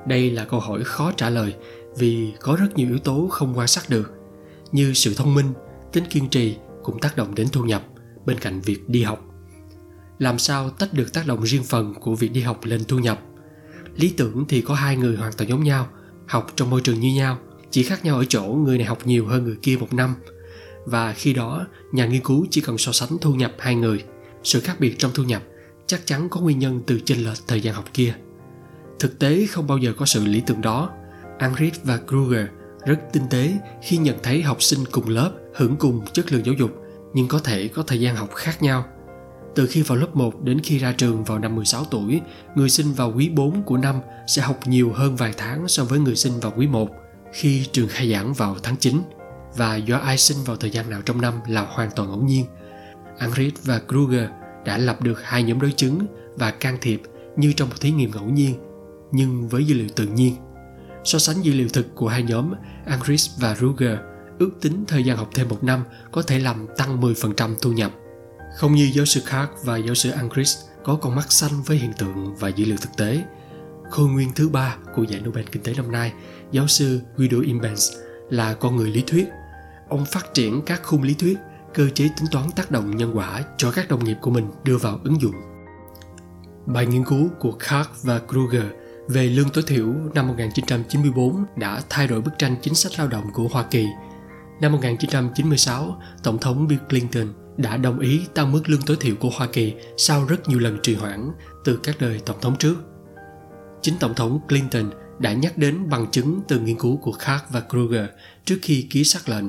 Đây 0.06 0.30
là 0.30 0.44
câu 0.44 0.60
hỏi 0.60 0.84
khó 0.84 1.12
trả 1.16 1.30
lời 1.30 1.54
vì 1.96 2.32
có 2.40 2.56
rất 2.60 2.76
nhiều 2.76 2.88
yếu 2.88 2.98
tố 2.98 3.28
không 3.30 3.58
quan 3.58 3.68
sát 3.68 3.90
được 3.90 4.12
như 4.72 4.92
sự 4.92 5.14
thông 5.14 5.34
minh, 5.34 5.52
tính 5.92 6.04
kiên 6.10 6.28
trì 6.28 6.56
cũng 6.82 6.98
tác 7.00 7.16
động 7.16 7.34
đến 7.34 7.48
thu 7.52 7.64
nhập 7.64 7.82
bên 8.26 8.38
cạnh 8.38 8.60
việc 8.60 8.88
đi 8.88 9.02
học. 9.02 9.24
Làm 10.18 10.38
sao 10.38 10.70
tách 10.70 10.92
được 10.92 11.12
tác 11.12 11.26
động 11.26 11.42
riêng 11.42 11.64
phần 11.64 11.94
của 11.94 12.14
việc 12.14 12.32
đi 12.32 12.40
học 12.40 12.60
lên 12.62 12.84
thu 12.88 12.98
nhập? 12.98 13.20
Lý 13.98 14.14
tưởng 14.16 14.44
thì 14.48 14.60
có 14.60 14.74
hai 14.74 14.96
người 14.96 15.16
hoàn 15.16 15.32
toàn 15.32 15.48
giống 15.50 15.64
nhau, 15.64 15.88
học 16.26 16.52
trong 16.56 16.70
môi 16.70 16.80
trường 16.80 17.00
như 17.00 17.14
nhau, 17.14 17.38
chỉ 17.70 17.82
khác 17.82 18.04
nhau 18.04 18.16
ở 18.16 18.24
chỗ 18.24 18.42
người 18.42 18.78
này 18.78 18.86
học 18.86 18.98
nhiều 19.04 19.26
hơn 19.26 19.44
người 19.44 19.56
kia 19.62 19.76
một 19.80 19.92
năm. 19.92 20.14
Và 20.84 21.12
khi 21.12 21.32
đó, 21.32 21.66
nhà 21.92 22.06
nghiên 22.06 22.22
cứu 22.22 22.46
chỉ 22.50 22.60
cần 22.60 22.78
so 22.78 22.92
sánh 22.92 23.18
thu 23.20 23.34
nhập 23.34 23.52
hai 23.58 23.74
người. 23.74 24.04
Sự 24.42 24.60
khác 24.60 24.80
biệt 24.80 24.98
trong 24.98 25.10
thu 25.14 25.22
nhập 25.22 25.42
chắc 25.86 26.06
chắn 26.06 26.28
có 26.28 26.40
nguyên 26.40 26.58
nhân 26.58 26.82
từ 26.86 27.00
chênh 27.04 27.24
lệch 27.24 27.38
thời 27.46 27.60
gian 27.60 27.74
học 27.74 27.84
kia. 27.94 28.14
Thực 28.98 29.18
tế 29.18 29.46
không 29.46 29.66
bao 29.66 29.78
giờ 29.78 29.92
có 29.96 30.06
sự 30.06 30.24
lý 30.24 30.42
tưởng 30.46 30.60
đó. 30.60 30.90
Angrid 31.38 31.74
và 31.84 31.98
Kruger 32.08 32.46
rất 32.86 32.98
tinh 33.12 33.22
tế 33.30 33.52
khi 33.82 33.96
nhận 33.96 34.16
thấy 34.22 34.42
học 34.42 34.62
sinh 34.62 34.80
cùng 34.90 35.08
lớp 35.08 35.32
hưởng 35.54 35.76
cùng 35.76 36.04
chất 36.12 36.32
lượng 36.32 36.46
giáo 36.46 36.54
dục 36.58 36.70
nhưng 37.14 37.28
có 37.28 37.38
thể 37.38 37.68
có 37.68 37.82
thời 37.82 38.00
gian 38.00 38.16
học 38.16 38.30
khác 38.34 38.62
nhau. 38.62 38.84
Từ 39.58 39.66
khi 39.66 39.82
vào 39.82 39.98
lớp 39.98 40.16
1 40.16 40.42
đến 40.42 40.60
khi 40.62 40.78
ra 40.78 40.92
trường 40.92 41.24
vào 41.24 41.38
năm 41.38 41.56
16 41.56 41.84
tuổi, 41.84 42.20
người 42.54 42.70
sinh 42.70 42.92
vào 42.92 43.12
quý 43.16 43.28
4 43.28 43.62
của 43.62 43.76
năm 43.76 44.00
sẽ 44.26 44.42
học 44.42 44.60
nhiều 44.66 44.92
hơn 44.92 45.16
vài 45.16 45.32
tháng 45.36 45.68
so 45.68 45.84
với 45.84 45.98
người 45.98 46.16
sinh 46.16 46.32
vào 46.40 46.52
quý 46.56 46.66
1 46.66 46.90
khi 47.32 47.66
trường 47.72 47.88
khai 47.88 48.12
giảng 48.12 48.34
vào 48.34 48.56
tháng 48.62 48.76
9 48.76 49.02
và 49.56 49.76
do 49.76 49.96
ai 49.96 50.18
sinh 50.18 50.36
vào 50.44 50.56
thời 50.56 50.70
gian 50.70 50.90
nào 50.90 51.02
trong 51.02 51.20
năm 51.20 51.34
là 51.48 51.62
hoàn 51.62 51.90
toàn 51.96 52.08
ngẫu 52.08 52.22
nhiên. 52.22 52.46
Angrid 53.18 53.52
và 53.64 53.80
Kruger 53.88 54.28
đã 54.64 54.78
lập 54.78 55.02
được 55.02 55.22
hai 55.24 55.42
nhóm 55.42 55.60
đối 55.60 55.72
chứng 55.72 56.06
và 56.36 56.50
can 56.50 56.78
thiệp 56.80 57.02
như 57.36 57.52
trong 57.52 57.68
một 57.68 57.76
thí 57.80 57.90
nghiệm 57.90 58.10
ngẫu 58.10 58.26
nhiên 58.26 58.54
nhưng 59.12 59.48
với 59.48 59.64
dữ 59.64 59.74
liệu 59.74 59.88
tự 59.96 60.06
nhiên. 60.06 60.34
So 61.04 61.18
sánh 61.18 61.42
dữ 61.42 61.52
liệu 61.52 61.68
thực 61.68 61.94
của 61.94 62.08
hai 62.08 62.22
nhóm 62.22 62.52
Angris 62.86 63.30
và 63.40 63.54
Ruger 63.54 63.98
ước 64.38 64.50
tính 64.60 64.84
thời 64.88 65.04
gian 65.04 65.16
học 65.16 65.30
thêm 65.34 65.48
một 65.48 65.64
năm 65.64 65.84
có 66.12 66.22
thể 66.22 66.38
làm 66.38 66.66
tăng 66.76 67.00
10% 67.00 67.54
thu 67.62 67.72
nhập. 67.72 67.92
Không 68.58 68.74
như 68.74 68.90
giáo 68.94 69.04
sư 69.04 69.20
Clark 69.30 69.50
và 69.64 69.76
giáo 69.76 69.94
sư 69.94 70.10
Angris 70.10 70.56
có 70.84 70.94
con 70.94 71.14
mắt 71.14 71.32
xanh 71.32 71.62
với 71.66 71.76
hiện 71.76 71.92
tượng 71.98 72.36
và 72.36 72.48
dữ 72.48 72.64
liệu 72.64 72.76
thực 72.76 72.96
tế. 72.96 73.22
Khôi 73.90 74.08
nguyên 74.08 74.32
thứ 74.34 74.48
ba 74.48 74.76
của 74.94 75.02
giải 75.02 75.20
Nobel 75.20 75.44
Kinh 75.52 75.62
tế 75.62 75.74
năm 75.76 75.92
nay, 75.92 76.12
giáo 76.52 76.66
sư 76.66 77.00
Guido 77.16 77.38
Imbens 77.44 77.92
là 78.30 78.54
con 78.54 78.76
người 78.76 78.90
lý 78.90 79.02
thuyết. 79.06 79.28
Ông 79.88 80.04
phát 80.04 80.34
triển 80.34 80.62
các 80.66 80.82
khung 80.82 81.02
lý 81.02 81.14
thuyết, 81.14 81.38
cơ 81.74 81.88
chế 81.94 82.08
tính 82.16 82.26
toán 82.30 82.50
tác 82.50 82.70
động 82.70 82.96
nhân 82.96 83.16
quả 83.16 83.42
cho 83.56 83.70
các 83.70 83.88
đồng 83.88 84.04
nghiệp 84.04 84.16
của 84.20 84.30
mình 84.30 84.50
đưa 84.64 84.76
vào 84.76 85.00
ứng 85.04 85.20
dụng. 85.20 85.34
Bài 86.66 86.86
nghiên 86.86 87.04
cứu 87.04 87.28
của 87.38 87.52
Clark 87.52 87.90
và 88.02 88.20
Kruger 88.28 88.64
về 89.08 89.26
lương 89.26 89.50
tối 89.50 89.64
thiểu 89.66 89.94
năm 90.14 90.28
1994 90.28 91.44
đã 91.56 91.82
thay 91.88 92.08
đổi 92.08 92.20
bức 92.20 92.32
tranh 92.38 92.56
chính 92.62 92.74
sách 92.74 92.92
lao 92.98 93.08
động 93.08 93.24
của 93.34 93.48
Hoa 93.48 93.62
Kỳ. 93.62 93.86
Năm 94.60 94.72
1996, 94.72 96.00
Tổng 96.22 96.38
thống 96.38 96.68
Bill 96.68 96.82
Clinton 96.88 97.47
đã 97.58 97.76
đồng 97.76 97.98
ý 97.98 98.20
tăng 98.34 98.52
mức 98.52 98.68
lương 98.68 98.82
tối 98.86 98.96
thiểu 99.00 99.14
của 99.16 99.30
Hoa 99.32 99.48
Kỳ 99.52 99.74
sau 99.96 100.24
rất 100.24 100.48
nhiều 100.48 100.58
lần 100.58 100.78
trì 100.82 100.94
hoãn 100.94 101.30
từ 101.64 101.80
các 101.82 101.96
đời 102.00 102.20
tổng 102.26 102.40
thống 102.40 102.56
trước. 102.58 102.76
Chính 103.82 103.94
Tổng 104.00 104.14
thống 104.14 104.40
Clinton 104.48 104.90
đã 105.18 105.32
nhắc 105.32 105.58
đến 105.58 105.88
bằng 105.88 106.10
chứng 106.10 106.40
từ 106.48 106.60
nghiên 106.60 106.78
cứu 106.78 106.96
của 106.96 107.12
Clark 107.12 107.42
và 107.50 107.60
Kruger 107.60 108.06
trước 108.44 108.58
khi 108.62 108.86
ký 108.90 109.04
xác 109.04 109.28
lệnh. 109.28 109.44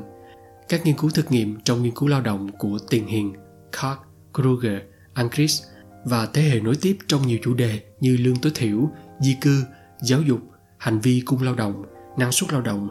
Các 0.69 0.85
nghiên 0.85 0.97
cứu 0.97 1.09
thực 1.09 1.31
nghiệm 1.31 1.61
trong 1.63 1.83
nghiên 1.83 1.95
cứu 1.95 2.09
lao 2.09 2.21
động 2.21 2.49
của 2.57 2.77
tiền 2.89 3.07
hiền 3.07 3.33
Clark, 3.79 3.99
Kruger, 4.33 4.81
Ancrist 5.13 5.63
và 6.05 6.27
thế 6.33 6.41
hệ 6.41 6.59
nối 6.59 6.75
tiếp 6.81 6.97
trong 7.07 7.27
nhiều 7.27 7.37
chủ 7.43 7.53
đề 7.53 7.79
như 7.99 8.17
lương 8.17 8.35
tối 8.35 8.51
thiểu, 8.55 8.89
di 9.19 9.37
cư, 9.41 9.63
giáo 10.01 10.21
dục, 10.21 10.39
hành 10.77 10.99
vi 10.99 11.21
cung 11.25 11.41
lao 11.41 11.55
động, 11.55 11.83
năng 12.17 12.31
suất 12.31 12.53
lao 12.53 12.61
động 12.61 12.89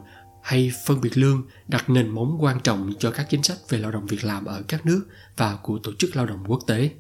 hay 0.49 0.73
phân 0.87 1.01
biệt 1.01 1.19
lương 1.19 1.47
đặt 1.69 1.91
nền 1.91 2.09
móng 2.09 2.37
quan 2.41 2.61
trọng 2.61 2.93
cho 2.99 3.11
các 3.11 3.27
chính 3.31 3.43
sách 3.43 3.59
về 3.69 3.79
lao 3.79 3.91
động 3.91 4.07
việc 4.07 4.25
làm 4.25 4.45
ở 4.45 4.63
các 4.69 4.87
nước 4.87 5.07
và 5.37 5.59
của 5.63 5.79
tổ 5.83 5.93
chức 5.99 6.17
lao 6.17 6.27
động 6.27 6.45
quốc 6.47 6.61
tế. 6.67 6.91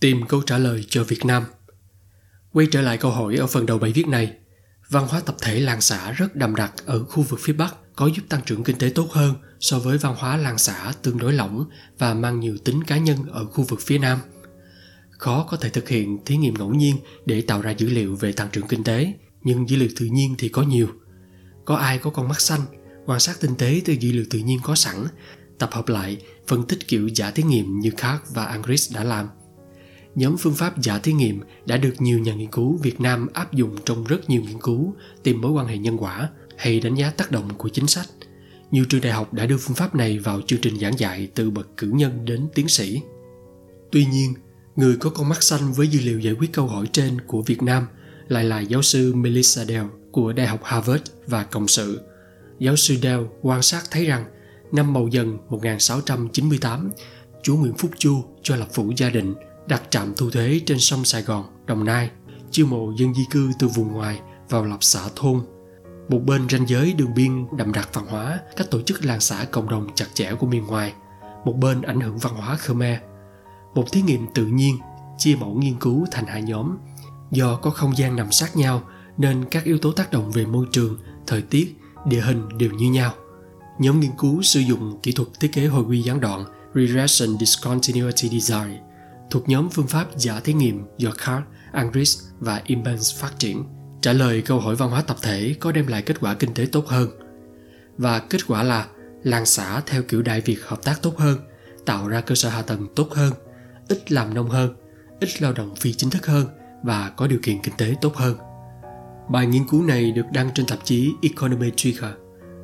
Tìm 0.00 0.26
câu 0.28 0.42
trả 0.42 0.58
lời 0.58 0.84
cho 0.88 1.04
Việt 1.04 1.24
Nam. 1.24 1.44
Quay 2.52 2.66
trở 2.70 2.80
lại 2.80 2.98
câu 2.98 3.10
hỏi 3.10 3.36
ở 3.36 3.46
phần 3.46 3.66
đầu 3.66 3.78
bài 3.78 3.92
viết 3.92 4.06
này, 4.06 4.32
văn 4.88 5.06
hóa 5.08 5.20
tập 5.20 5.36
thể 5.40 5.60
làng 5.60 5.80
xã 5.80 6.12
rất 6.12 6.36
đậm 6.36 6.54
đặc 6.54 6.72
ở 6.86 7.04
khu 7.04 7.22
vực 7.22 7.40
phía 7.42 7.52
Bắc 7.52 7.74
có 7.96 8.06
giúp 8.06 8.22
tăng 8.28 8.42
trưởng 8.46 8.64
kinh 8.64 8.78
tế 8.78 8.90
tốt 8.94 9.10
hơn 9.10 9.34
so 9.60 9.78
với 9.78 9.98
văn 9.98 10.14
hóa 10.18 10.36
làng 10.36 10.58
xã 10.58 10.92
tương 11.02 11.18
đối 11.18 11.32
lỏng 11.32 11.64
và 11.98 12.14
mang 12.14 12.40
nhiều 12.40 12.56
tính 12.64 12.84
cá 12.84 12.98
nhân 12.98 13.18
ở 13.30 13.44
khu 13.44 13.64
vực 13.64 13.80
phía 13.82 13.98
Nam– 13.98 14.18
khó 15.18 15.46
có 15.50 15.56
thể 15.56 15.68
thực 15.68 15.88
hiện 15.88 16.18
thí 16.24 16.36
nghiệm 16.36 16.54
ngẫu 16.54 16.74
nhiên 16.74 16.96
để 17.26 17.40
tạo 17.40 17.62
ra 17.62 17.70
dữ 17.70 17.88
liệu 17.88 18.16
về 18.16 18.32
tăng 18.32 18.48
trưởng 18.52 18.66
kinh 18.66 18.84
tế 18.84 19.12
nhưng 19.42 19.68
dữ 19.68 19.76
liệu 19.76 19.88
tự 19.98 20.06
nhiên 20.06 20.34
thì 20.38 20.48
có 20.48 20.62
nhiều 20.62 20.88
có 21.64 21.74
ai 21.74 21.98
có 21.98 22.10
con 22.10 22.28
mắt 22.28 22.40
xanh? 22.40 22.60
Quan 23.06 23.20
sát 23.20 23.40
tinh 23.40 23.54
tế 23.58 23.80
từ 23.84 23.92
dữ 23.92 24.12
liệu 24.12 24.24
tự 24.30 24.38
nhiên 24.38 24.58
có 24.62 24.74
sẵn. 24.74 24.96
Tập 25.58 25.70
hợp 25.72 25.88
lại, 25.88 26.16
phân 26.46 26.66
tích 26.66 26.88
kiểu 26.88 27.08
giả 27.08 27.30
thí 27.30 27.42
nghiệm 27.42 27.80
như 27.80 27.90
Clark 27.90 28.22
và 28.34 28.44
Angris 28.44 28.92
đã 28.94 29.04
làm. 29.04 29.28
Nhóm 30.14 30.36
phương 30.36 30.54
pháp 30.54 30.82
giả 30.82 30.98
thí 30.98 31.12
nghiệm 31.12 31.40
đã 31.66 31.76
được 31.76 31.94
nhiều 31.98 32.18
nhà 32.18 32.34
nghiên 32.34 32.50
cứu 32.50 32.78
Việt 32.82 33.00
Nam 33.00 33.26
áp 33.32 33.52
dụng 33.52 33.76
trong 33.84 34.04
rất 34.04 34.30
nhiều 34.30 34.42
nghiên 34.42 34.60
cứu, 34.60 34.94
tìm 35.22 35.40
mối 35.40 35.52
quan 35.52 35.66
hệ 35.66 35.78
nhân 35.78 35.96
quả 36.02 36.28
hay 36.56 36.80
đánh 36.80 36.94
giá 36.94 37.10
tác 37.10 37.30
động 37.30 37.54
của 37.58 37.68
chính 37.68 37.86
sách. 37.86 38.08
Nhiều 38.70 38.84
trường 38.84 39.00
đại 39.00 39.12
học 39.12 39.32
đã 39.32 39.46
đưa 39.46 39.56
phương 39.56 39.76
pháp 39.76 39.94
này 39.94 40.18
vào 40.18 40.40
chương 40.46 40.60
trình 40.60 40.78
giảng 40.78 40.98
dạy 40.98 41.28
từ 41.34 41.50
bậc 41.50 41.76
cử 41.76 41.90
nhân 41.94 42.24
đến 42.24 42.48
tiến 42.54 42.68
sĩ. 42.68 43.00
Tuy 43.90 44.06
nhiên, 44.06 44.34
Người 44.76 44.96
có 44.96 45.10
con 45.10 45.28
mắt 45.28 45.42
xanh 45.42 45.72
với 45.72 45.88
dữ 45.88 46.00
liệu 46.00 46.20
giải 46.20 46.34
quyết 46.34 46.52
câu 46.52 46.66
hỏi 46.66 46.86
trên 46.92 47.20
của 47.26 47.42
Việt 47.42 47.62
Nam 47.62 47.86
lại 48.28 48.44
là 48.44 48.60
giáo 48.60 48.82
sư 48.82 49.14
Melissa 49.14 49.64
Dell 49.64 49.86
của 50.14 50.32
Đại 50.32 50.46
học 50.46 50.60
Harvard 50.64 51.02
và 51.26 51.44
Cộng 51.44 51.68
sự. 51.68 52.00
Giáo 52.58 52.76
sư 52.76 52.96
Dell 53.02 53.22
quan 53.42 53.62
sát 53.62 53.82
thấy 53.90 54.06
rằng 54.06 54.24
năm 54.72 54.92
Mậu 54.92 55.08
Dần 55.08 55.38
1698, 55.48 56.90
chúa 57.42 57.56
Nguyễn 57.56 57.74
Phúc 57.76 57.90
Chu 57.98 58.24
cho 58.42 58.56
lập 58.56 58.68
phủ 58.72 58.92
gia 58.96 59.10
định 59.10 59.34
đặt 59.66 59.82
trạm 59.90 60.14
thu 60.16 60.30
thuế 60.30 60.60
trên 60.66 60.78
sông 60.78 61.04
Sài 61.04 61.22
Gòn, 61.22 61.44
Đồng 61.66 61.84
Nai, 61.84 62.10
chiêu 62.50 62.66
mộ 62.66 62.92
dân 62.98 63.14
di 63.14 63.22
cư 63.30 63.50
từ 63.58 63.68
vùng 63.68 63.92
ngoài 63.92 64.20
vào 64.48 64.64
lập 64.64 64.78
xã 64.80 65.08
thôn. 65.16 65.40
Một 66.08 66.20
bên 66.26 66.48
ranh 66.48 66.68
giới 66.68 66.92
đường 66.92 67.14
biên 67.14 67.46
đậm 67.56 67.72
đặc 67.72 67.88
văn 67.92 68.06
hóa, 68.06 68.40
các 68.56 68.70
tổ 68.70 68.82
chức 68.82 69.04
làng 69.04 69.20
xã 69.20 69.44
cộng 69.44 69.68
đồng 69.68 69.94
chặt 69.94 70.06
chẽ 70.14 70.32
của 70.38 70.46
miền 70.46 70.66
ngoài, 70.66 70.92
một 71.44 71.52
bên 71.52 71.82
ảnh 71.82 72.00
hưởng 72.00 72.18
văn 72.18 72.34
hóa 72.34 72.56
Khmer– 72.56 72.98
một 73.74 73.92
thí 73.92 74.02
nghiệm 74.02 74.26
tự 74.34 74.46
nhiên 74.46 74.78
chia 75.18 75.36
mẫu 75.36 75.54
nghiên 75.54 75.78
cứu 75.78 76.06
thành 76.10 76.26
hai 76.26 76.42
nhóm 76.42 76.76
do 77.30 77.56
có 77.56 77.70
không 77.70 77.96
gian 77.96 78.16
nằm 78.16 78.32
sát 78.32 78.56
nhau 78.56 78.82
nên 79.18 79.44
các 79.50 79.64
yếu 79.64 79.78
tố 79.78 79.92
tác 79.92 80.12
động 80.12 80.30
về 80.30 80.46
môi 80.46 80.66
trường 80.72 80.98
thời 81.26 81.42
tiết 81.42 81.74
địa 82.06 82.20
hình 82.20 82.58
đều 82.58 82.70
như 82.70 82.90
nhau 82.90 83.14
nhóm 83.78 84.00
nghiên 84.00 84.10
cứu 84.18 84.42
sử 84.42 84.60
dụng 84.60 84.98
kỹ 85.02 85.12
thuật 85.12 85.28
thiết 85.40 85.52
kế 85.52 85.66
hồi 85.66 85.84
quy 85.84 86.02
gián 86.02 86.20
đoạn 86.20 86.44
regression 86.74 87.38
discontinuity 87.38 88.40
design 88.40 88.78
thuộc 89.30 89.48
nhóm 89.48 89.70
phương 89.70 89.86
pháp 89.86 90.06
giả 90.16 90.40
thí 90.40 90.52
nghiệm 90.52 90.84
do 90.98 91.10
Clark, 91.10 91.44
Andris 91.72 92.18
và 92.40 92.62
Imbens 92.66 93.20
phát 93.20 93.38
triển 93.38 93.64
trả 94.00 94.12
lời 94.12 94.42
câu 94.42 94.60
hỏi 94.60 94.76
văn 94.76 94.90
hóa 94.90 95.02
tập 95.02 95.16
thể 95.22 95.54
có 95.60 95.72
đem 95.72 95.86
lại 95.86 96.02
kết 96.02 96.20
quả 96.20 96.34
kinh 96.34 96.54
tế 96.54 96.66
tốt 96.72 96.86
hơn 96.86 97.08
và 97.98 98.18
kết 98.18 98.46
quả 98.46 98.62
là 98.62 98.86
làng 99.22 99.46
xã 99.46 99.80
theo 99.86 100.02
kiểu 100.02 100.22
đại 100.22 100.40
việt 100.40 100.58
hợp 100.62 100.82
tác 100.84 101.02
tốt 101.02 101.18
hơn 101.18 101.38
tạo 101.86 102.08
ra 102.08 102.20
cơ 102.20 102.34
sở 102.34 102.48
hạ 102.48 102.62
tầng 102.62 102.86
tốt 102.96 103.08
hơn 103.12 103.32
ít 103.88 104.12
làm 104.12 104.34
nông 104.34 104.48
hơn, 104.48 104.74
ít 105.20 105.42
lao 105.42 105.52
động 105.52 105.74
phi 105.76 105.92
chính 105.92 106.10
thức 106.10 106.26
hơn 106.26 106.46
và 106.82 107.10
có 107.16 107.26
điều 107.26 107.38
kiện 107.42 107.62
kinh 107.62 107.74
tế 107.78 107.94
tốt 108.00 108.16
hơn. 108.16 108.36
Bài 109.28 109.46
nghiên 109.46 109.68
cứu 109.68 109.82
này 109.82 110.12
được 110.12 110.26
đăng 110.32 110.50
trên 110.54 110.66
tạp 110.66 110.84
chí 110.84 111.12
Econometrica, 111.22 112.12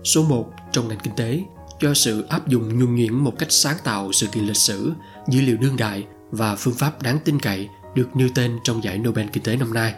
số 0.05 0.23
1 0.23 0.51
trong 0.73 0.89
ngành 0.89 0.99
kinh 1.03 1.15
tế, 1.17 1.43
cho 1.81 1.95
sự 1.95 2.27
áp 2.29 2.49
dụng 2.49 2.79
nhuần 2.79 2.95
nhuyễn 2.95 3.15
một 3.15 3.33
cách 3.39 3.53
sáng 3.53 3.77
tạo 3.85 4.13
sự 4.13 4.27
kiện 4.27 4.45
lịch 4.45 4.57
sử, 4.57 4.93
dữ 5.29 5.41
liệu 5.41 5.57
đương 5.57 5.77
đại 5.77 6.07
và 6.31 6.57
phương 6.57 6.75
pháp 6.75 7.03
đáng 7.03 7.19
tin 7.25 7.41
cậy 7.41 7.69
được 7.95 8.17
nêu 8.17 8.29
tên 8.35 8.59
trong 8.65 8.85
giải 8.85 8.99
Nobel 8.99 9.27
Kinh 9.33 9.43
tế 9.43 9.57
năm 9.57 9.75
nay. 9.75 9.95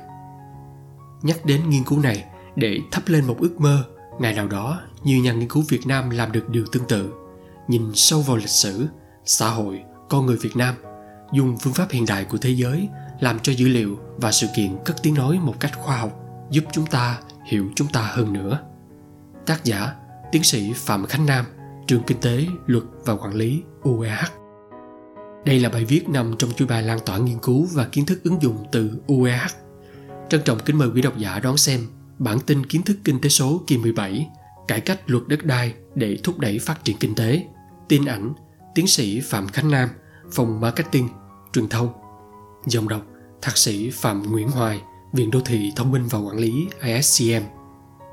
Nhắc 1.22 1.44
đến 1.44 1.70
nghiên 1.70 1.84
cứu 1.84 2.00
này 2.00 2.24
để 2.56 2.78
thắp 2.90 3.02
lên 3.06 3.24
một 3.24 3.36
ước 3.40 3.60
mơ, 3.60 3.84
ngày 4.20 4.34
nào 4.34 4.48
đó 4.48 4.80
nhiều 5.04 5.22
nhà 5.22 5.32
nghiên 5.32 5.48
cứu 5.48 5.64
Việt 5.68 5.86
Nam 5.86 6.10
làm 6.10 6.32
được 6.32 6.48
điều 6.48 6.64
tương 6.72 6.86
tự, 6.86 7.12
nhìn 7.68 7.82
sâu 7.94 8.20
vào 8.20 8.36
lịch 8.36 8.48
sử, 8.48 8.86
xã 9.24 9.48
hội, 9.48 9.82
con 10.08 10.26
người 10.26 10.36
Việt 10.36 10.56
Nam– 10.56 10.74
dùng 11.32 11.56
phương 11.58 11.72
pháp 11.72 11.90
hiện 11.90 12.06
đại 12.06 12.24
của 12.24 12.38
thế 12.38 12.50
giới 12.50 12.88
làm 13.20 13.38
cho 13.38 13.52
dữ 13.52 13.68
liệu 13.68 13.98
và 14.16 14.32
sự 14.32 14.46
kiện 14.56 14.76
cất 14.84 15.02
tiếng 15.02 15.14
nói 15.14 15.38
một 15.42 15.54
cách 15.60 15.72
khoa 15.78 15.96
học 15.96 16.21
giúp 16.52 16.64
chúng 16.72 16.86
ta 16.86 17.20
hiểu 17.44 17.70
chúng 17.74 17.88
ta 17.88 18.02
hơn 18.02 18.32
nữa. 18.32 18.58
Tác 19.46 19.64
giả 19.64 19.94
tiến 20.32 20.42
sĩ 20.42 20.72
Phạm 20.76 21.06
Khánh 21.06 21.26
Nam, 21.26 21.44
trường 21.86 22.02
Kinh 22.02 22.20
tế, 22.20 22.46
Luật 22.66 22.84
và 23.04 23.14
Quản 23.14 23.34
lý 23.34 23.62
UEH. 23.82 24.32
Đây 25.44 25.60
là 25.60 25.68
bài 25.68 25.84
viết 25.84 26.08
nằm 26.08 26.34
trong 26.38 26.52
chuỗi 26.52 26.68
bài 26.68 26.82
lan 26.82 26.98
tỏa 27.06 27.18
nghiên 27.18 27.38
cứu 27.38 27.68
và 27.72 27.84
kiến 27.84 28.06
thức 28.06 28.20
ứng 28.24 28.42
dụng 28.42 28.64
từ 28.72 28.90
UEH. 29.06 29.50
Trân 30.28 30.40
trọng 30.44 30.58
kính 30.58 30.78
mời 30.78 30.88
quý 30.94 31.02
độc 31.02 31.18
giả 31.18 31.38
đón 31.38 31.56
xem 31.56 31.86
bản 32.18 32.38
tin 32.40 32.66
kiến 32.66 32.82
thức 32.82 32.96
kinh 33.04 33.20
tế 33.20 33.28
số 33.28 33.60
kỳ 33.66 33.78
17 33.78 34.28
Cải 34.68 34.80
cách 34.80 35.00
luật 35.06 35.22
đất 35.28 35.44
đai 35.44 35.74
để 35.94 36.18
thúc 36.22 36.38
đẩy 36.38 36.58
phát 36.58 36.84
triển 36.84 36.96
kinh 36.96 37.14
tế. 37.14 37.46
Tin 37.88 38.04
ảnh 38.04 38.32
Tiến 38.74 38.86
sĩ 38.86 39.20
Phạm 39.20 39.48
Khánh 39.48 39.70
Nam, 39.70 39.88
Phòng 40.32 40.60
Marketing, 40.60 41.08
Truyền 41.52 41.68
thông. 41.68 41.88
Dòng 42.66 42.88
đọc 42.88 43.02
Thạc 43.42 43.56
sĩ 43.56 43.90
Phạm 43.90 44.22
Nguyễn 44.22 44.48
Hoài, 44.48 44.80
Viện 45.12 45.30
Đô 45.30 45.40
thị 45.40 45.72
Thông 45.76 45.92
minh 45.92 46.06
và 46.10 46.18
Quản 46.18 46.36
lý 46.36 46.68
ISCM. 46.82 47.44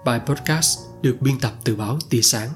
Bài 0.06 0.22
podcast 0.26 0.80
được 1.02 1.18
biên 1.22 1.40
tập 1.40 1.54
từ 1.64 1.76
báo 1.76 1.98
Tia 2.10 2.22
Sáng. 2.22 2.50